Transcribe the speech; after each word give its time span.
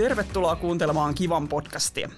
Tervetuloa 0.00 0.56
kuuntelemaan 0.56 1.14
Kivan 1.14 1.48
podcastia. 1.48 2.10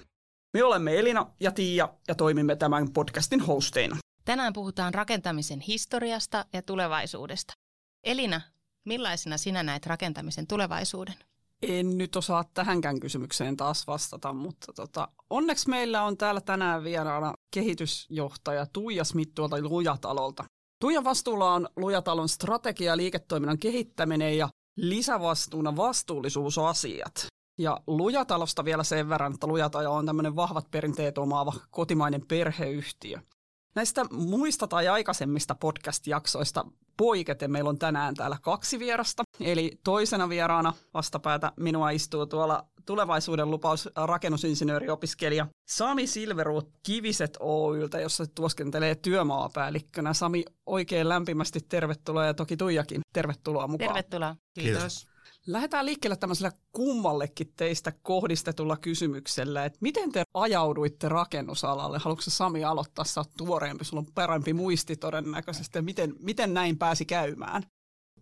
Me 0.53 0.63
olemme 0.63 0.99
Elina 0.99 1.27
ja 1.39 1.51
Tiia 1.51 1.89
ja 2.07 2.15
toimimme 2.15 2.55
tämän 2.55 2.93
podcastin 2.93 3.39
hosteina. 3.39 3.97
Tänään 4.25 4.53
puhutaan 4.53 4.93
rakentamisen 4.93 5.59
historiasta 5.59 6.45
ja 6.53 6.61
tulevaisuudesta. 6.61 7.53
Elina, 8.03 8.41
millaisena 8.85 9.37
sinä 9.37 9.63
näet 9.63 9.85
rakentamisen 9.85 10.47
tulevaisuuden? 10.47 11.13
En 11.61 11.97
nyt 11.97 12.15
osaa 12.15 12.43
tähänkään 12.53 12.99
kysymykseen 12.99 13.57
taas 13.57 13.87
vastata, 13.87 14.33
mutta 14.33 14.73
tota, 14.73 15.07
onneksi 15.29 15.69
meillä 15.69 16.03
on 16.03 16.17
täällä 16.17 16.41
tänään 16.41 16.83
vieraana 16.83 17.33
kehitysjohtaja 17.53 18.65
Tuija 18.65 19.03
Smith 19.03 19.31
tuolta 19.35 19.61
Lujatalolta. 19.61 20.43
Tuijan 20.81 21.03
vastuulla 21.03 21.53
on 21.53 21.67
Lujatalon 21.75 22.29
strategia 22.29 22.91
ja 22.91 22.97
liiketoiminnan 22.97 23.59
kehittäminen 23.59 24.37
ja 24.37 24.49
lisävastuuna 24.77 25.75
vastuullisuusasiat. 25.75 27.32
Ja 27.57 27.81
Lujatalosta 27.87 28.65
vielä 28.65 28.83
sen 28.83 29.09
verran, 29.09 29.33
että 29.33 29.47
Lujatalo 29.47 29.93
on 29.93 30.05
tämmöinen 30.05 30.35
vahvat 30.35 30.71
perinteet 30.71 31.17
omaava 31.17 31.53
kotimainen 31.71 32.27
perheyhtiö. 32.27 33.19
Näistä 33.75 34.05
muista 34.11 34.67
tai 34.67 34.87
aikaisemmista 34.87 35.55
podcast-jaksoista 35.55 36.65
poiketen 36.97 37.51
meillä 37.51 37.69
on 37.69 37.79
tänään 37.79 38.15
täällä 38.15 38.37
kaksi 38.41 38.79
vierasta. 38.79 39.23
Eli 39.39 39.79
toisena 39.83 40.29
vieraana 40.29 40.73
vastapäätä 40.93 41.51
minua 41.57 41.89
istuu 41.89 42.25
tuolla 42.25 42.67
tulevaisuuden 42.85 43.51
lupaus 43.51 43.89
rakennusinsinööriopiskelija 43.95 45.47
Sami 45.69 46.07
Silveruut 46.07 46.69
Kiviset 46.83 47.37
Oyltä, 47.39 47.99
jossa 47.99 48.25
tuoskentelee 48.35 48.95
työmaapäällikkönä. 48.95 50.13
Sami, 50.13 50.45
oikein 50.65 51.09
lämpimästi 51.09 51.59
tervetuloa 51.69 52.25
ja 52.25 52.33
toki 52.33 52.57
Tuijakin 52.57 53.01
tervetuloa 53.13 53.67
mukaan. 53.67 53.93
Tervetuloa. 53.93 54.35
Kiitos. 54.53 54.81
Kiitos. 54.81 55.12
Lähdetään 55.47 55.85
liikkeelle 55.85 56.15
tämmöisellä 56.15 56.51
kummallekin 56.71 57.53
teistä 57.57 57.91
kohdistetulla 58.01 58.77
kysymyksellä, 58.77 59.65
että 59.65 59.77
miten 59.81 60.11
te 60.11 60.23
ajauduitte 60.33 61.09
rakennusalalle? 61.09 61.99
Haluatko 61.99 62.23
Sami 62.27 62.63
aloittaa? 62.63 63.05
Sä 63.05 63.19
oot 63.19 63.31
tuoreempi, 63.37 63.85
sulla 63.85 63.99
on 63.99 64.13
parempi 64.15 64.53
muisti 64.53 64.95
todennäköisesti. 64.95 65.81
Miten, 65.81 66.13
miten 66.19 66.53
näin 66.53 66.77
pääsi 66.77 67.05
käymään? 67.05 67.63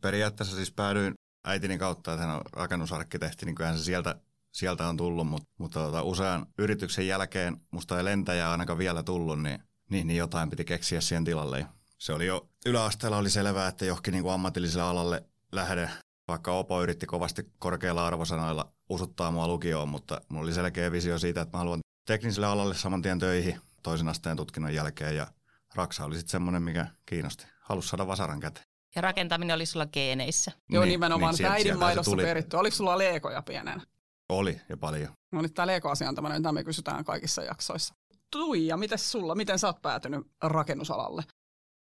Periaatteessa 0.02 0.56
siis 0.56 0.72
päädyin 0.72 1.14
äitini 1.46 1.78
kautta, 1.78 2.14
että 2.14 2.26
hän 2.26 2.36
on 2.36 2.42
rakennusarkkitehti, 2.54 3.46
niin 3.46 3.56
kyllähän 3.56 3.78
se 3.78 3.84
sieltä, 3.84 4.16
sieltä 4.52 4.88
on 4.88 4.98
tullut, 4.98 5.28
mutta, 5.28 5.50
mutta 5.60 5.80
tota, 5.80 6.04
usean 6.04 6.46
yrityksen 6.58 7.08
jälkeen 7.08 7.58
musta 7.72 7.98
ei 7.98 8.06
lentäjä 8.06 8.52
ainakaan 8.52 8.80
vielä 8.80 9.04
tullut, 9.04 9.42
niin, 9.42 9.60
niin, 9.90 10.08
niin 10.08 10.18
jotain 10.18 10.50
piti 10.50 10.66
keksiä 10.66 11.02
siihen 11.02 11.24
tilalle. 11.24 11.68
Se 11.98 12.14
oli 12.14 12.26
jo 12.26 12.50
yläasteella 12.66 13.18
oli 13.18 13.30
selvää, 13.30 13.68
että 13.68 13.86
johonkin 13.86 14.12
niin 14.12 14.24
kuin 14.24 14.34
ammatilliselle 14.34 14.84
alalle 14.84 15.24
lähde 15.52 15.90
vaikka 16.28 16.52
Opo 16.52 16.84
yritti 16.84 17.06
kovasti 17.06 17.52
korkeilla 17.60 18.08
arvosanoilla 18.08 18.72
usuttaa 18.90 19.32
mua 19.32 19.48
lukioon, 19.48 19.90
mutta 19.90 20.22
mulla 20.30 20.44
oli 20.44 20.54
selkeä 20.54 20.92
visio 20.92 21.18
siitä, 21.20 21.42
että 21.42 21.58
mä 21.58 21.60
haluan 21.60 21.80
tekniselle 22.08 22.48
alalle 22.48 22.76
saman 22.76 23.02
tien 23.02 23.20
töihin 23.20 23.62
toisen 23.84 24.08
asteen 24.08 24.38
tutkinnon 24.38 24.74
jälkeen 24.74 25.16
ja 25.16 25.28
Raksa 25.76 26.06
oli 26.06 26.16
sitten 26.16 26.32
semmoinen, 26.32 26.64
mikä 26.64 26.88
kiinnosti. 27.06 27.46
Halusi 27.62 27.90
saada 27.90 28.08
vasaran 28.08 28.40
käteen. 28.40 28.66
Ja 28.96 29.02
rakentaminen 29.02 29.56
oli 29.56 29.66
sulla 29.66 29.86
geeneissä. 29.86 30.52
Joo, 30.70 30.84
niin, 30.84 30.92
nimenomaan. 30.92 31.36
Niin, 31.38 31.46
äidin 31.46 31.80
maidossa 31.80 32.16
peritty. 32.16 32.58
Oliko 32.58 32.76
sulla 32.76 32.98
leekoja 32.98 33.42
pienenä? 33.42 33.82
Oli, 34.30 34.62
ja 34.70 34.78
paljon. 34.78 35.14
No 35.32 35.42
nyt 35.42 35.54
tämä 35.54 35.68
leeko-asia 35.68 36.10
on 36.10 36.16
tämmöinen, 36.16 36.42
mitä 36.42 36.52
me 36.52 36.64
kysytään 36.64 37.06
kaikissa 37.06 37.44
jaksoissa. 37.44 37.94
Tuija, 38.32 38.78
miten 38.78 39.00
sulla, 39.00 39.36
miten 39.36 39.60
sä 39.60 39.68
oot 39.68 39.82
päätynyt 39.82 40.28
rakennusalalle? 40.44 41.24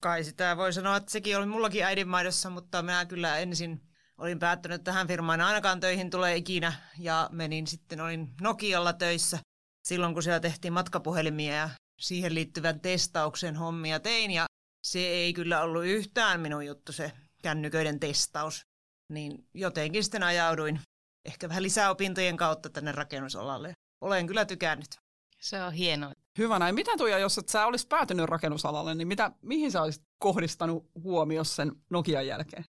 Kai 0.03 0.25
sitä 0.25 0.57
voi 0.57 0.73
sanoa, 0.73 0.97
että 0.97 1.13
sekin 1.13 1.39
oli 1.39 1.47
mullakin 1.47 1.85
äidinmaidossa, 1.85 2.51
mutta 2.51 2.83
mä 2.83 3.05
kyllä 3.05 3.39
ensin 3.39 3.81
olin 4.21 4.39
päättänyt, 4.39 4.75
että 4.75 4.91
tähän 4.91 5.09
firmaan 5.09 5.41
ainakaan 5.41 5.81
töihin 5.81 6.11
tulee 6.11 6.37
ikinä 6.37 6.73
ja 6.99 7.29
menin 7.33 7.67
sitten, 7.67 8.01
olin 8.01 8.35
Nokialla 8.41 8.93
töissä 8.93 9.39
silloin, 9.85 10.15
kun 10.15 10.23
siellä 10.23 10.41
tehtiin 10.41 10.73
matkapuhelimia 10.73 11.55
ja 11.55 11.71
siihen 12.01 12.35
liittyvän 12.35 12.81
testauksen 12.81 13.57
hommia 13.57 14.01
tein 14.01 14.31
ja 14.31 14.47
se 14.83 14.99
ei 14.99 15.33
kyllä 15.33 15.63
ollut 15.63 15.85
yhtään 15.85 16.41
minun 16.41 16.67
juttu 16.67 16.93
se 16.93 17.13
kännyköiden 17.43 18.01
testaus. 18.01 18.63
Niin 19.09 19.47
jotenkin 19.55 20.05
sitten 20.05 20.23
ajauduin 20.23 20.81
ehkä 21.25 21.49
vähän 21.49 21.63
lisäopintojen 21.63 22.37
kautta 22.37 22.71
tänne 22.71 22.93
rakennusalalle. 22.93 23.73
Olen 24.01 24.27
kyllä 24.27 24.45
tykännyt. 24.45 24.97
Se 25.41 25.63
on 25.63 25.73
hienoa. 25.73 26.13
Hyvä 26.39 26.59
näin. 26.59 26.75
Mitä 26.75 26.91
Tuija, 26.99 27.19
jos 27.19 27.39
et 27.39 27.49
sä 27.49 27.67
olisi 27.67 27.87
päätynyt 27.87 28.27
rakennusalalle, 28.27 28.95
niin 28.95 29.09
mitä, 29.09 29.31
mihin 29.43 29.73
sä 29.73 29.83
olisit 29.83 30.03
kohdistanut 30.19 30.91
huomioon 30.95 31.45
sen 31.45 31.73
Nokian 31.91 32.27
jälkeen? 32.27 32.65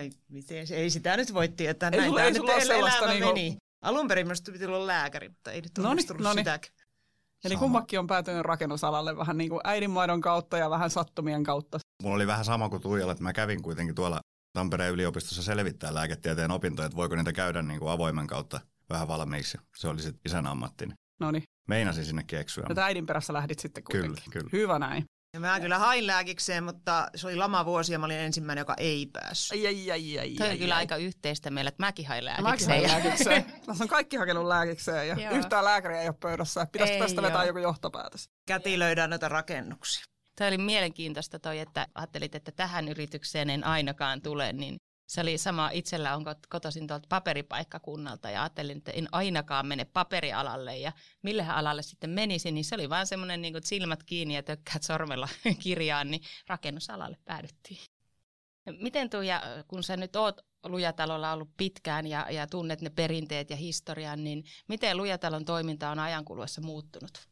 Ei, 0.00 0.10
miten, 0.28 0.66
ei 0.70 0.90
sitä 0.90 1.16
nyt 1.16 1.34
voi 1.34 1.48
tietää. 1.48 1.90
Ei, 1.92 1.98
Näin 1.98 2.18
ei 2.18 2.32
nyt 2.32 2.42
elämä 2.62 3.06
niin 3.06 3.22
kuin... 3.22 3.34
meni. 3.34 3.56
Alun 3.82 4.08
perin 4.08 4.26
minusta 4.26 4.52
piti 4.52 4.66
olla 4.66 4.86
lääkäri, 4.86 5.28
mutta 5.28 5.52
ei 5.52 5.60
nyt 5.60 5.78
ole 5.78 6.02
tullut 6.06 6.22
noniin. 6.22 6.38
sitäkään. 6.38 6.74
Eli 7.44 7.56
kummakin 7.56 7.98
on 7.98 8.06
päätynyt 8.06 8.42
rakennusalalle 8.42 9.16
vähän 9.16 9.38
niin 9.38 9.50
kuin 9.50 9.60
äidinmaidon 9.64 10.20
kautta 10.20 10.58
ja 10.58 10.70
vähän 10.70 10.90
sattumien 10.90 11.44
kautta. 11.44 11.78
Mulla 12.02 12.16
oli 12.16 12.26
vähän 12.26 12.44
sama 12.44 12.68
kuin 12.68 12.82
Tuijalla, 12.82 13.12
että 13.12 13.22
mä 13.24 13.32
kävin 13.32 13.62
kuitenkin 13.62 13.94
tuolla 13.94 14.20
Tampereen 14.52 14.92
yliopistossa 14.92 15.42
selvittää 15.42 15.94
lääketieteen 15.94 16.50
opintoja, 16.50 16.86
että 16.86 16.96
voiko 16.96 17.16
niitä 17.16 17.32
käydä 17.32 17.62
niin 17.62 17.80
kuin 17.80 17.90
avoimen 17.90 18.26
kautta 18.26 18.60
vähän 18.90 19.08
valmiiksi. 19.08 19.58
Se 19.76 19.88
oli 19.88 20.02
sitten 20.02 20.20
isän 20.26 20.46
ammatti. 20.46 20.88
No 21.20 21.30
niin. 21.30 21.42
Meinasin 21.68 22.04
sinne 22.04 22.24
keksyä. 22.26 22.66
Ja 22.76 22.84
äidin 22.84 23.06
perässä 23.06 23.32
lähdit 23.32 23.58
sitten 23.58 23.84
kuitenkin. 23.84 24.14
Kyllä, 24.14 24.32
kyllä. 24.32 24.48
Hyvä 24.52 24.78
näin. 24.78 25.04
Ja 25.34 25.40
mä 25.40 25.60
kyllä 25.60 25.78
hain 25.78 26.06
lääkikseen, 26.06 26.64
mutta 26.64 27.08
se 27.14 27.26
oli 27.26 27.36
lamavuosi 27.36 27.92
ja 27.92 27.98
mä 27.98 28.06
olin 28.06 28.18
ensimmäinen, 28.18 28.60
joka 28.60 28.74
ei 28.78 29.06
päässyt. 29.12 29.60
Ai, 29.60 29.66
ai, 29.66 29.90
ai, 29.90 30.18
ai, 30.18 30.34
Tämä 30.38 30.50
on 30.50 30.58
kyllä 30.58 30.76
aika 30.76 30.96
yhteistä 30.96 31.50
meillä, 31.50 31.68
että 31.68 31.82
mäkin 31.82 32.06
hain 32.06 32.24
lääkikseen. 32.24 32.52
Mäkin 32.52 32.90
hain 32.90 33.04
lääkikseen. 33.04 33.44
Tässä 33.66 33.84
on 33.84 33.88
kaikki 33.88 34.16
hakenut 34.16 34.46
lääkikseen 34.46 35.08
ja 35.08 35.30
yhtään 35.30 35.64
lääkäriä 35.64 36.00
ei 36.00 36.08
ole 36.08 36.16
pöydässä. 36.20 36.66
Pitäisi 36.72 36.98
tästä 36.98 37.22
vetää 37.22 37.44
joku 37.44 37.58
johtopäätös. 37.58 38.30
Kätilöidään 38.46 39.10
noita 39.10 39.28
rakennuksia. 39.28 40.04
Tämä 40.36 40.48
oli 40.48 40.58
mielenkiintoista 40.58 41.38
toi, 41.38 41.58
että 41.58 41.86
ajattelit, 41.94 42.34
että 42.34 42.52
tähän 42.52 42.88
yritykseen 42.88 43.50
en 43.50 43.66
ainakaan 43.66 44.22
tule, 44.22 44.52
niin 44.52 44.76
se 45.06 45.20
oli 45.20 45.38
sama, 45.38 45.70
itsellä 45.70 46.16
on 46.16 46.24
kotoisin 46.48 46.86
tuolta 46.86 47.06
paperipaikkakunnalta 47.08 48.30
ja 48.30 48.42
ajattelin, 48.42 48.78
että 48.78 48.90
en 48.90 49.08
ainakaan 49.12 49.66
mene 49.66 49.84
paperialalle 49.84 50.78
ja 50.78 50.92
mille 51.22 51.46
alalle 51.48 51.82
sitten 51.82 52.10
menisin, 52.10 52.54
niin 52.54 52.64
se 52.64 52.74
oli 52.74 52.90
vaan 52.90 53.06
semmoinen 53.06 53.42
niin 53.42 53.54
kuin 53.54 53.66
silmät 53.66 54.02
kiinni 54.02 54.34
ja 54.34 54.42
tökkäät 54.42 54.82
sormella 54.82 55.28
kirjaan, 55.62 56.10
niin 56.10 56.22
rakennusalalle 56.46 57.16
päädyttiin. 57.24 57.80
Miten 58.80 59.10
Tuija, 59.10 59.42
kun 59.68 59.82
sä 59.82 59.96
nyt 59.96 60.16
oot 60.16 60.40
Lujatalolla 60.64 61.32
ollut 61.32 61.56
pitkään 61.56 62.06
ja, 62.06 62.30
ja 62.30 62.46
tunnet 62.46 62.80
ne 62.80 62.90
perinteet 62.90 63.50
ja 63.50 63.56
historian, 63.56 64.24
niin 64.24 64.44
miten 64.68 64.96
Lujatalon 64.96 65.44
toiminta 65.44 65.90
on 65.90 65.98
ajankuluessa 65.98 66.60
muuttunut? 66.60 67.28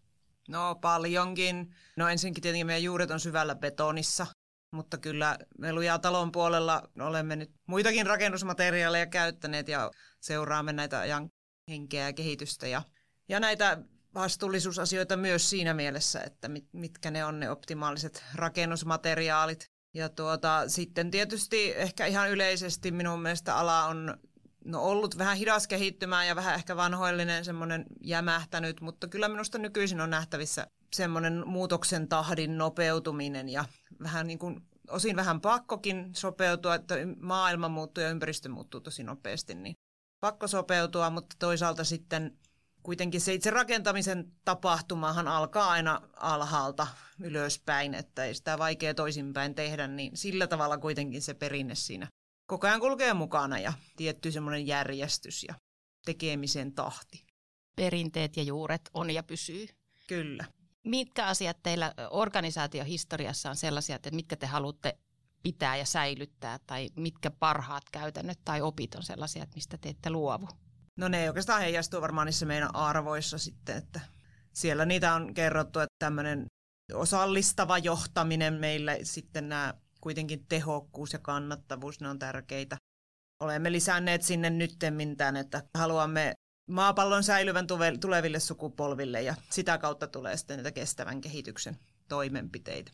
No 0.49 0.75
paljonkin. 0.75 1.75
No 1.97 2.09
ensinnäkin 2.09 2.43
tietenkin 2.43 2.67
meidän 2.67 2.83
juuret 2.83 3.11
on 3.11 3.21
syvällä 3.21 3.55
betonissa, 3.55 4.27
mutta 4.73 4.99
kyllä 4.99 5.39
me 5.59 5.73
lujaa 5.73 5.99
talon 5.99 6.33
puolella 6.33 6.83
olemme 7.01 7.37
nyt 7.37 7.51
muitakin 7.67 8.07
rakennusmateriaaleja 8.07 9.07
käyttäneet 9.07 9.69
ja 9.69 9.91
seuraamme 10.21 10.73
näitä 10.73 11.01
ajan 11.01 11.31
henkeä 11.69 12.07
ja 12.07 12.13
kehitystä 12.13 12.67
ja, 12.67 12.83
ja 13.29 13.41
näitä 13.41 13.79
vastuullisuusasioita 14.15 15.17
myös 15.17 15.51
siinä 15.51 15.75
mielessä, 15.75 16.21
että 16.21 16.49
mit, 16.49 16.65
mitkä 16.73 17.11
ne 17.11 17.25
on 17.25 17.41
ne 17.41 17.51
optimaaliset 17.51 18.25
rakennusmateriaalit. 18.35 19.67
Ja 19.95 20.09
tuota, 20.09 20.65
sitten 20.69 21.11
tietysti 21.11 21.73
ehkä 21.77 22.07
ihan 22.07 22.31
yleisesti 22.31 22.91
minun 22.91 23.23
mielestä 23.23 23.57
ala 23.57 23.85
on 23.85 24.19
no, 24.65 24.83
ollut 24.83 25.19
vähän 25.19 25.37
hidas 25.37 25.67
kehittymään 25.67 26.27
ja 26.27 26.37
vähän 26.37 26.55
ehkä 26.55 26.77
vanhoillinen, 26.77 27.45
semmoinen 27.45 27.85
jämähtänyt, 28.01 28.81
mutta 28.81 29.09
kyllä 29.09 29.29
minusta 29.29 29.59
nykyisin 29.59 30.01
on 30.01 30.11
nähtävissä 30.11 30.67
semmoinen 30.95 31.43
muutoksen 31.47 32.09
tahdin 32.09 32.59
nopeutuminen 32.59 33.49
ja 33.49 33.65
vähän 34.03 34.27
niin 34.27 34.39
kuin, 34.39 34.61
osin 34.93 35.17
vähän 35.17 35.41
pakkokin 35.41 36.11
sopeutua, 36.15 36.75
että 36.75 36.95
maailma 37.21 37.69
muuttuu 37.69 38.05
ja 38.05 38.11
ympäristö 38.11 38.49
muuttuu 38.49 38.81
tosi 38.81 39.03
nopeasti, 39.03 39.55
niin 39.55 39.75
pakko 40.21 40.49
sopeutua, 40.49 41.11
mutta 41.11 41.37
toisaalta 41.39 41.85
sitten 41.85 42.39
kuitenkin 42.83 43.21
se 43.21 43.35
itse 43.35 43.51
rakentamisen 43.51 44.33
tapahtumahan 44.45 45.29
alkaa 45.29 45.71
aina 45.71 46.01
alhaalta 46.17 46.87
ylöspäin, 47.21 47.95
että 47.95 48.25
ei 48.25 48.35
sitä 48.35 48.59
vaikea 48.59 48.95
toisinpäin 48.95 49.55
tehdä, 49.55 49.87
niin 49.87 50.17
sillä 50.17 50.47
tavalla 50.47 50.79
kuitenkin 50.79 51.23
se 51.23 51.35
perinne 51.35 51.75
siinä 51.75 52.09
koko 52.47 52.67
ajan 52.67 52.81
kulkee 52.81 53.15
mukana 53.15 53.59
ja 53.59 53.73
tietty 53.97 54.33
semmoinen 54.33 54.67
järjestys 54.67 55.45
ja 55.45 55.55
tekemisen 56.05 56.73
tahti. 56.73 57.25
Perinteet 57.77 58.37
ja 58.37 58.43
juuret 58.43 58.91
on 58.95 59.11
ja 59.11 59.23
pysyy. 59.23 59.69
Kyllä. 60.07 60.45
Mitkä 60.87 61.27
asiat 61.27 61.63
teillä 61.63 61.95
organisaatiohistoriassa 62.11 63.51
on 63.51 63.57
sellaisia, 63.57 63.97
että 63.97 64.11
mitkä 64.11 64.37
te 64.37 64.47
haluatte 64.47 64.99
pitää 65.43 65.77
ja 65.77 65.85
säilyttää, 65.85 66.59
tai 66.67 66.91
mitkä 66.97 67.31
parhaat 67.31 67.85
käytännöt 67.93 68.39
tai 68.45 68.61
opit 68.61 68.95
on 68.95 69.03
sellaisia, 69.03 69.43
että 69.43 69.55
mistä 69.55 69.79
te 69.79 69.89
ette 69.89 70.11
luovu? 70.11 70.49
No 70.97 71.09
ne 71.09 71.29
oikeastaan 71.29 71.61
heijastuu 71.61 72.01
varmaan 72.01 72.27
niissä 72.27 72.47
meidän 72.47 72.75
arvoissa 72.75 73.39
sitten, 73.39 73.77
että 73.77 74.01
siellä 74.53 74.85
niitä 74.85 75.15
on 75.15 75.35
kerrottu, 75.35 75.79
että 75.79 75.95
tämmöinen 75.99 76.47
osallistava 76.95 77.79
johtaminen 77.79 78.55
meille, 78.55 78.99
sitten 79.03 79.49
nämä 79.49 79.75
kuitenkin 80.01 80.47
tehokkuus 80.49 81.13
ja 81.13 81.19
kannattavuus, 81.19 82.01
ne 82.01 82.09
on 82.09 82.19
tärkeitä. 82.19 82.77
Olemme 83.41 83.73
lisänneet 83.73 84.23
sinne 84.23 84.51
nyttemmin 84.51 85.17
tämän, 85.17 85.37
että 85.37 85.63
haluamme 85.79 86.35
maapallon 86.73 87.25
säilyvän 87.25 87.67
tuleville 88.01 88.41
sukupolville 88.41 89.23
ja 89.23 89.35
sitä 89.51 89.79
kautta 89.79 90.07
tulee 90.07 90.37
sitten 90.37 90.57
näitä 90.57 90.73
kestävän 90.73 91.21
kehityksen 91.21 91.79
toimenpiteitä. 92.09 92.93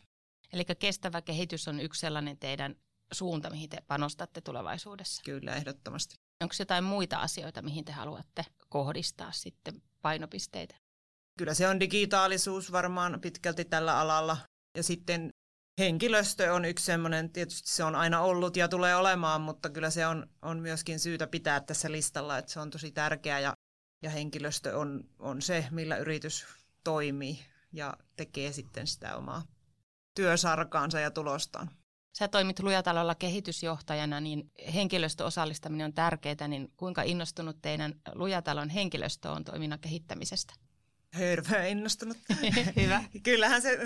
Eli 0.53 0.65
kestävä 0.79 1.21
kehitys 1.21 1.67
on 1.67 1.79
yksi 1.79 1.99
sellainen 1.99 2.37
teidän 2.37 2.75
suunta, 3.11 3.49
mihin 3.49 3.69
te 3.69 3.77
panostatte 3.87 4.41
tulevaisuudessa? 4.41 5.21
Kyllä, 5.25 5.55
ehdottomasti. 5.55 6.15
Onko 6.41 6.55
jotain 6.59 6.83
muita 6.83 7.17
asioita, 7.17 7.61
mihin 7.61 7.85
te 7.85 7.91
haluatte 7.91 8.45
kohdistaa 8.69 9.31
sitten 9.31 9.81
painopisteitä? 10.01 10.75
Kyllä 11.37 11.53
se 11.53 11.67
on 11.67 11.79
digitaalisuus 11.79 12.71
varmaan 12.71 13.21
pitkälti 13.21 13.65
tällä 13.65 13.99
alalla. 13.99 14.37
Ja 14.77 14.83
sitten 14.83 15.29
henkilöstö 15.79 16.53
on 16.53 16.65
yksi 16.65 16.85
semmoinen, 16.85 17.29
tietysti 17.29 17.69
se 17.69 17.83
on 17.83 17.95
aina 17.95 18.21
ollut 18.21 18.57
ja 18.57 18.67
tulee 18.67 18.95
olemaan, 18.95 19.41
mutta 19.41 19.69
kyllä 19.69 19.89
se 19.89 20.07
on, 20.07 20.27
on 20.41 20.59
myöskin 20.59 20.99
syytä 20.99 21.27
pitää 21.27 21.59
tässä 21.59 21.91
listalla, 21.91 22.37
että 22.37 22.51
se 22.51 22.59
on 22.59 22.69
tosi 22.69 22.91
tärkeä 22.91 23.39
ja, 23.39 23.53
ja 24.01 24.09
henkilöstö 24.09 24.77
on, 24.77 25.03
on 25.19 25.41
se, 25.41 25.65
millä 25.71 25.97
yritys 25.97 26.45
toimii 26.83 27.39
ja 27.73 27.97
tekee 28.15 28.51
sitten 28.51 28.87
sitä 28.87 29.15
omaa 29.15 29.43
työsarkaansa 30.15 30.99
ja 30.99 31.11
tulostaan. 31.11 31.71
Sä 32.17 32.27
toimit 32.27 32.59
Lujatalolla 32.59 33.15
kehitysjohtajana, 33.15 34.19
niin 34.19 34.51
henkilöstöosallistaminen 34.73 35.85
on 35.85 35.93
tärkeää, 35.93 36.47
niin 36.47 36.73
kuinka 36.77 37.01
innostunut 37.01 37.61
teidän 37.61 37.95
Lujatalon 38.13 38.69
henkilöstö 38.69 39.31
on 39.31 39.43
toiminnan 39.43 39.79
kehittämisestä? 39.79 40.53
Hirveän 41.17 41.69
innostunut. 41.69 42.17
Hyvä. 42.81 43.03
Kyllähän 43.23 43.61
se 43.61 43.79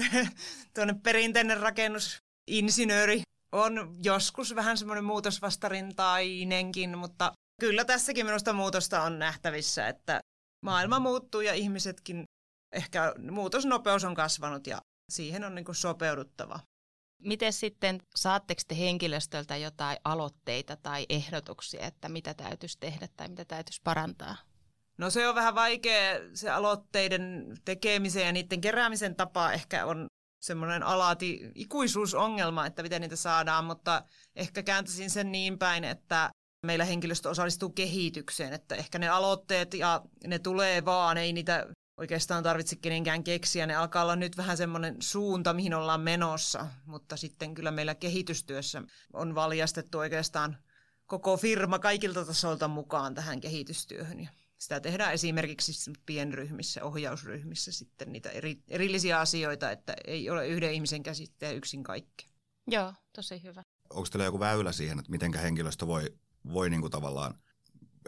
tuonne 0.74 0.96
perinteinen 1.04 1.60
rakennusinsinööri 1.60 3.22
on 3.52 3.98
joskus 4.04 4.56
vähän 4.56 4.78
semmoinen 4.78 5.04
muutosvastarintainenkin, 5.04 6.98
mutta 6.98 7.34
kyllä 7.64 7.86
tässäkin 7.86 8.26
minusta 8.26 8.54
muutosta 8.54 9.02
on 9.02 9.20
nähtävissä, 9.20 9.88
että 9.88 10.20
maailma 10.62 11.00
muuttuu 11.00 11.42
ja 11.42 11.54
ihmisetkin, 11.54 12.24
ehkä 12.72 13.14
muutosnopeus 13.32 14.04
on 14.04 14.16
kasvanut 14.16 14.68
ja 14.68 14.82
siihen 15.12 15.44
on 15.44 15.56
niin 15.56 15.66
kuin 15.66 15.76
sopeuduttava. 15.76 16.60
Miten 17.22 17.54
sitten, 17.54 18.02
saatteko 18.16 18.62
te 18.68 18.78
henkilöstöltä 18.78 19.58
jotain 19.58 19.98
aloitteita 20.04 20.76
tai 20.76 21.06
ehdotuksia, 21.10 21.86
että 21.86 22.10
mitä 22.10 22.34
täytyisi 22.34 22.80
tehdä 22.80 23.08
tai 23.18 23.30
mitä 23.30 23.46
täytyisi 23.46 23.82
parantaa? 23.84 24.36
No 24.98 25.10
se 25.10 25.28
on 25.28 25.36
vähän 25.36 25.56
vaikea, 25.56 26.20
se 26.34 26.50
aloitteiden 26.50 27.58
tekemisen 27.66 28.26
ja 28.26 28.32
niiden 28.32 28.62
keräämisen 28.62 29.16
tapa 29.16 29.52
ehkä 29.52 29.86
on 29.86 30.08
semmoinen 30.42 30.84
alati 30.84 31.52
ikuisuusongelma, 31.56 32.66
että 32.66 32.84
miten 32.84 33.02
niitä 33.02 33.16
saadaan, 33.16 33.66
mutta 33.66 34.04
ehkä 34.36 34.64
kääntäisin 34.64 35.10
sen 35.10 35.32
niin 35.32 35.60
päin, 35.60 35.84
että 35.84 36.30
meillä 36.64 36.86
henkilöstö 36.86 37.30
osallistuu 37.30 37.70
kehitykseen, 37.70 38.54
että 38.54 38.76
ehkä 38.76 39.00
ne 39.00 39.10
aloitteet 39.10 39.74
ja 39.74 40.02
ne 40.28 40.40
tulee 40.40 40.86
vaan, 40.86 41.18
ei 41.18 41.34
niitä 41.34 41.68
oikeastaan 41.98 42.44
tarvitse 42.44 42.76
kenenkään 42.76 43.24
keksiä. 43.24 43.68
Ne 43.68 43.76
alkaa 43.76 44.04
olla 44.04 44.16
nyt 44.16 44.38
vähän 44.38 44.58
semmoinen 44.58 44.96
suunta, 45.00 45.54
mihin 45.54 45.74
ollaan 45.74 46.02
menossa, 46.02 46.68
mutta 46.86 47.18
sitten 47.18 47.54
kyllä 47.54 47.72
meillä 47.72 47.96
kehitystyössä 47.96 48.82
on 49.14 49.36
valjastettu 49.36 49.98
oikeastaan 49.98 50.58
koko 51.06 51.38
firma 51.38 51.80
kaikilta 51.80 52.26
tasolta 52.26 52.68
mukaan 52.68 53.16
tähän 53.16 53.42
kehitystyöhön. 53.42 54.20
Ja 54.20 54.30
sitä 54.58 54.80
tehdään 54.80 55.14
esimerkiksi 55.14 55.92
pienryhmissä, 56.06 56.84
ohjausryhmissä 56.84 57.72
sitten 57.72 58.12
niitä 58.12 58.30
eri, 58.30 58.64
erillisiä 58.68 59.20
asioita, 59.20 59.72
että 59.72 59.96
ei 60.08 60.30
ole 60.30 60.48
yhden 60.48 60.74
ihmisen 60.74 61.04
käsitteen 61.04 61.56
yksin 61.56 61.84
kaikki. 61.84 62.30
Joo, 62.68 62.94
tosi 63.16 63.44
hyvä. 63.44 63.64
Onko 63.90 64.10
teillä 64.12 64.26
joku 64.26 64.40
väylä 64.40 64.72
siihen, 64.72 65.00
että 65.00 65.12
miten 65.12 65.34
henkilöstö 65.34 65.88
voi, 65.88 66.14
voi 66.54 66.70
niin 66.70 66.82
kuin 66.82 66.92
tavallaan 66.92 67.34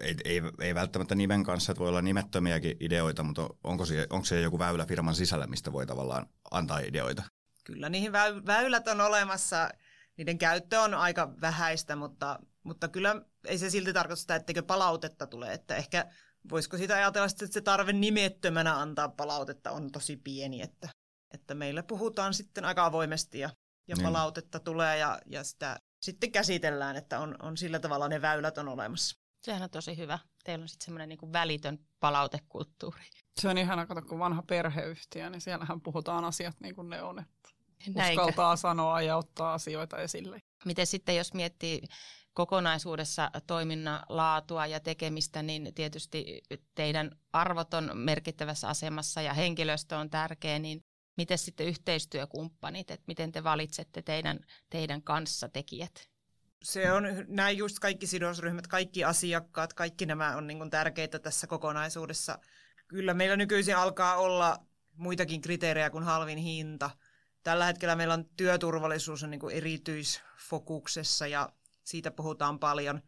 ei, 0.02 0.16
ei, 0.26 0.42
ei 0.60 0.76
välttämättä 0.76 1.16
nimen 1.16 1.44
kanssa, 1.44 1.72
että 1.72 1.80
voi 1.80 1.90
olla 1.90 2.02
nimettömiäkin 2.02 2.78
ideoita, 2.80 3.24
mutta 3.24 3.50
onko 3.64 3.86
se, 3.86 4.08
onko 4.10 4.26
se 4.26 4.42
joku 4.42 4.60
väylä 4.60 4.86
firman 4.86 5.16
sisällä, 5.16 5.48
mistä 5.48 5.74
voi 5.74 5.86
tavallaan 5.86 6.28
antaa 6.52 6.80
ideoita? 6.80 7.24
Kyllä 7.64 7.90
niihin 7.90 8.12
väylät 8.46 8.88
on 8.88 9.02
olemassa. 9.02 9.70
Niiden 10.18 10.38
käyttö 10.38 10.82
on 10.82 10.94
aika 10.94 11.34
vähäistä, 11.42 11.96
mutta, 11.96 12.40
mutta 12.64 12.88
kyllä 12.88 13.22
ei 13.48 13.58
se 13.58 13.70
silti 13.70 13.94
tarkoita 13.94 14.22
sitä, 14.22 14.36
etteikö 14.36 14.64
palautetta 14.64 15.28
tule. 15.28 15.54
Että 15.54 15.76
ehkä 15.76 16.06
voisiko 16.50 16.78
sitä 16.78 16.96
ajatella, 16.96 17.28
että 17.28 17.48
se 17.48 17.62
tarve 17.62 17.94
nimettömänä 17.94 18.80
antaa 18.80 19.10
palautetta 19.10 19.72
on 19.72 19.92
tosi 19.92 20.18
pieni, 20.18 20.62
että, 20.62 20.90
että 21.34 21.56
meillä 21.56 21.84
puhutaan 21.84 22.34
sitten 22.34 22.66
aika 22.66 22.86
avoimesti 22.86 23.40
ja, 23.40 23.50
ja 23.88 23.96
niin. 23.96 24.04
palautetta 24.04 24.60
tulee 24.60 24.98
ja, 24.98 25.20
ja 25.26 25.44
sitä 25.44 25.80
sitten 26.06 26.32
käsitellään, 26.32 26.96
että 26.96 27.20
on, 27.20 27.36
on 27.42 27.58
sillä 27.58 27.80
tavalla 27.80 28.08
ne 28.08 28.22
väylät 28.22 28.58
on 28.58 28.68
olemassa. 28.68 29.18
Sehän 29.42 29.64
on 29.64 29.70
tosi 29.70 29.98
hyvä. 29.98 30.20
Teillä 30.44 30.64
on 30.64 30.70
sitten 30.70 30.86
semmoinen 30.86 31.10
niin 31.10 31.34
välitön 31.34 31.80
palautekulttuuri. 32.00 33.04
Se 33.42 33.50
on 33.50 33.58
ihana, 33.58 33.86
kato, 33.86 34.02
kun 34.02 34.20
vanha 34.20 34.44
perheyhtiö, 34.48 35.30
niin 35.30 35.42
siellähän 35.42 35.82
puhutaan 35.82 36.26
asiat 36.26 36.56
niin 36.60 36.76
kuin 36.76 36.90
ne 36.90 37.02
on. 37.02 37.20
Että 37.20 37.50
uskaltaa 38.10 38.56
sanoa 38.56 39.02
ja 39.02 39.18
ottaa 39.18 39.54
asioita 39.54 39.98
esille. 39.98 40.40
Miten 40.66 40.88
sitten, 40.88 41.16
jos 41.16 41.34
miettii 41.34 41.82
kokonaisuudessa 42.34 43.32
toiminnan 43.48 44.04
laatua 44.10 44.66
ja 44.66 44.80
tekemistä, 44.80 45.44
niin 45.44 45.74
tietysti 45.76 46.42
teidän 46.76 47.12
arvot 47.34 47.74
on 47.74 47.92
merkittävässä 47.94 48.68
asemassa 48.68 49.22
ja 49.22 49.34
henkilöstö 49.34 49.98
on 49.98 50.10
tärkeä, 50.10 50.60
niin 50.60 50.86
miten 51.18 51.38
sitten 51.38 51.68
yhteistyökumppanit, 51.68 52.92
että 52.92 53.04
miten 53.08 53.32
te 53.32 53.44
valitsette 53.44 54.02
teidän, 54.02 54.40
teidän 54.70 55.02
kanssa 55.02 55.50
tekijät? 55.50 56.10
se 56.66 56.92
on 56.92 57.04
näin 57.28 57.58
just 57.58 57.80
kaikki 57.80 58.08
sidosryhmät, 58.08 58.68
kaikki 58.68 59.04
asiakkaat, 59.04 59.74
kaikki 59.74 60.06
nämä 60.06 60.36
on 60.36 60.48
niin 60.48 60.70
tärkeitä 60.70 61.20
tässä 61.20 61.48
kokonaisuudessa. 61.48 62.40
Kyllä 62.88 63.14
meillä 63.14 63.36
nykyisin 63.36 63.76
alkaa 63.76 64.16
olla 64.16 64.60
muitakin 64.96 65.42
kriteerejä 65.42 65.90
kuin 65.90 66.04
halvin 66.04 66.38
hinta. 66.38 66.90
Tällä 67.44 67.66
hetkellä 67.66 67.96
meillä 67.96 68.14
on 68.14 68.26
työturvallisuus 68.38 69.24
on 69.24 69.32
niin 69.32 69.52
erityisfokuksessa 69.52 71.28
ja 71.28 71.50
siitä 71.84 72.12
puhutaan 72.12 72.60
paljon. 72.60 73.02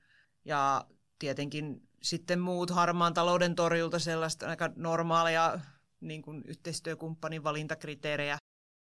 Ja 0.46 0.86
tietenkin 1.20 1.90
sitten 2.02 2.40
muut 2.40 2.70
harmaan 2.70 3.14
talouden 3.14 3.56
torjulta 3.56 4.00
sellaista 4.00 4.50
aika 4.50 4.70
normaaleja 4.76 5.60
niin 6.02 6.22
kuin 6.22 6.44
yhteistyökumppanin 6.46 7.44
valintakriteerejä. 7.44 8.38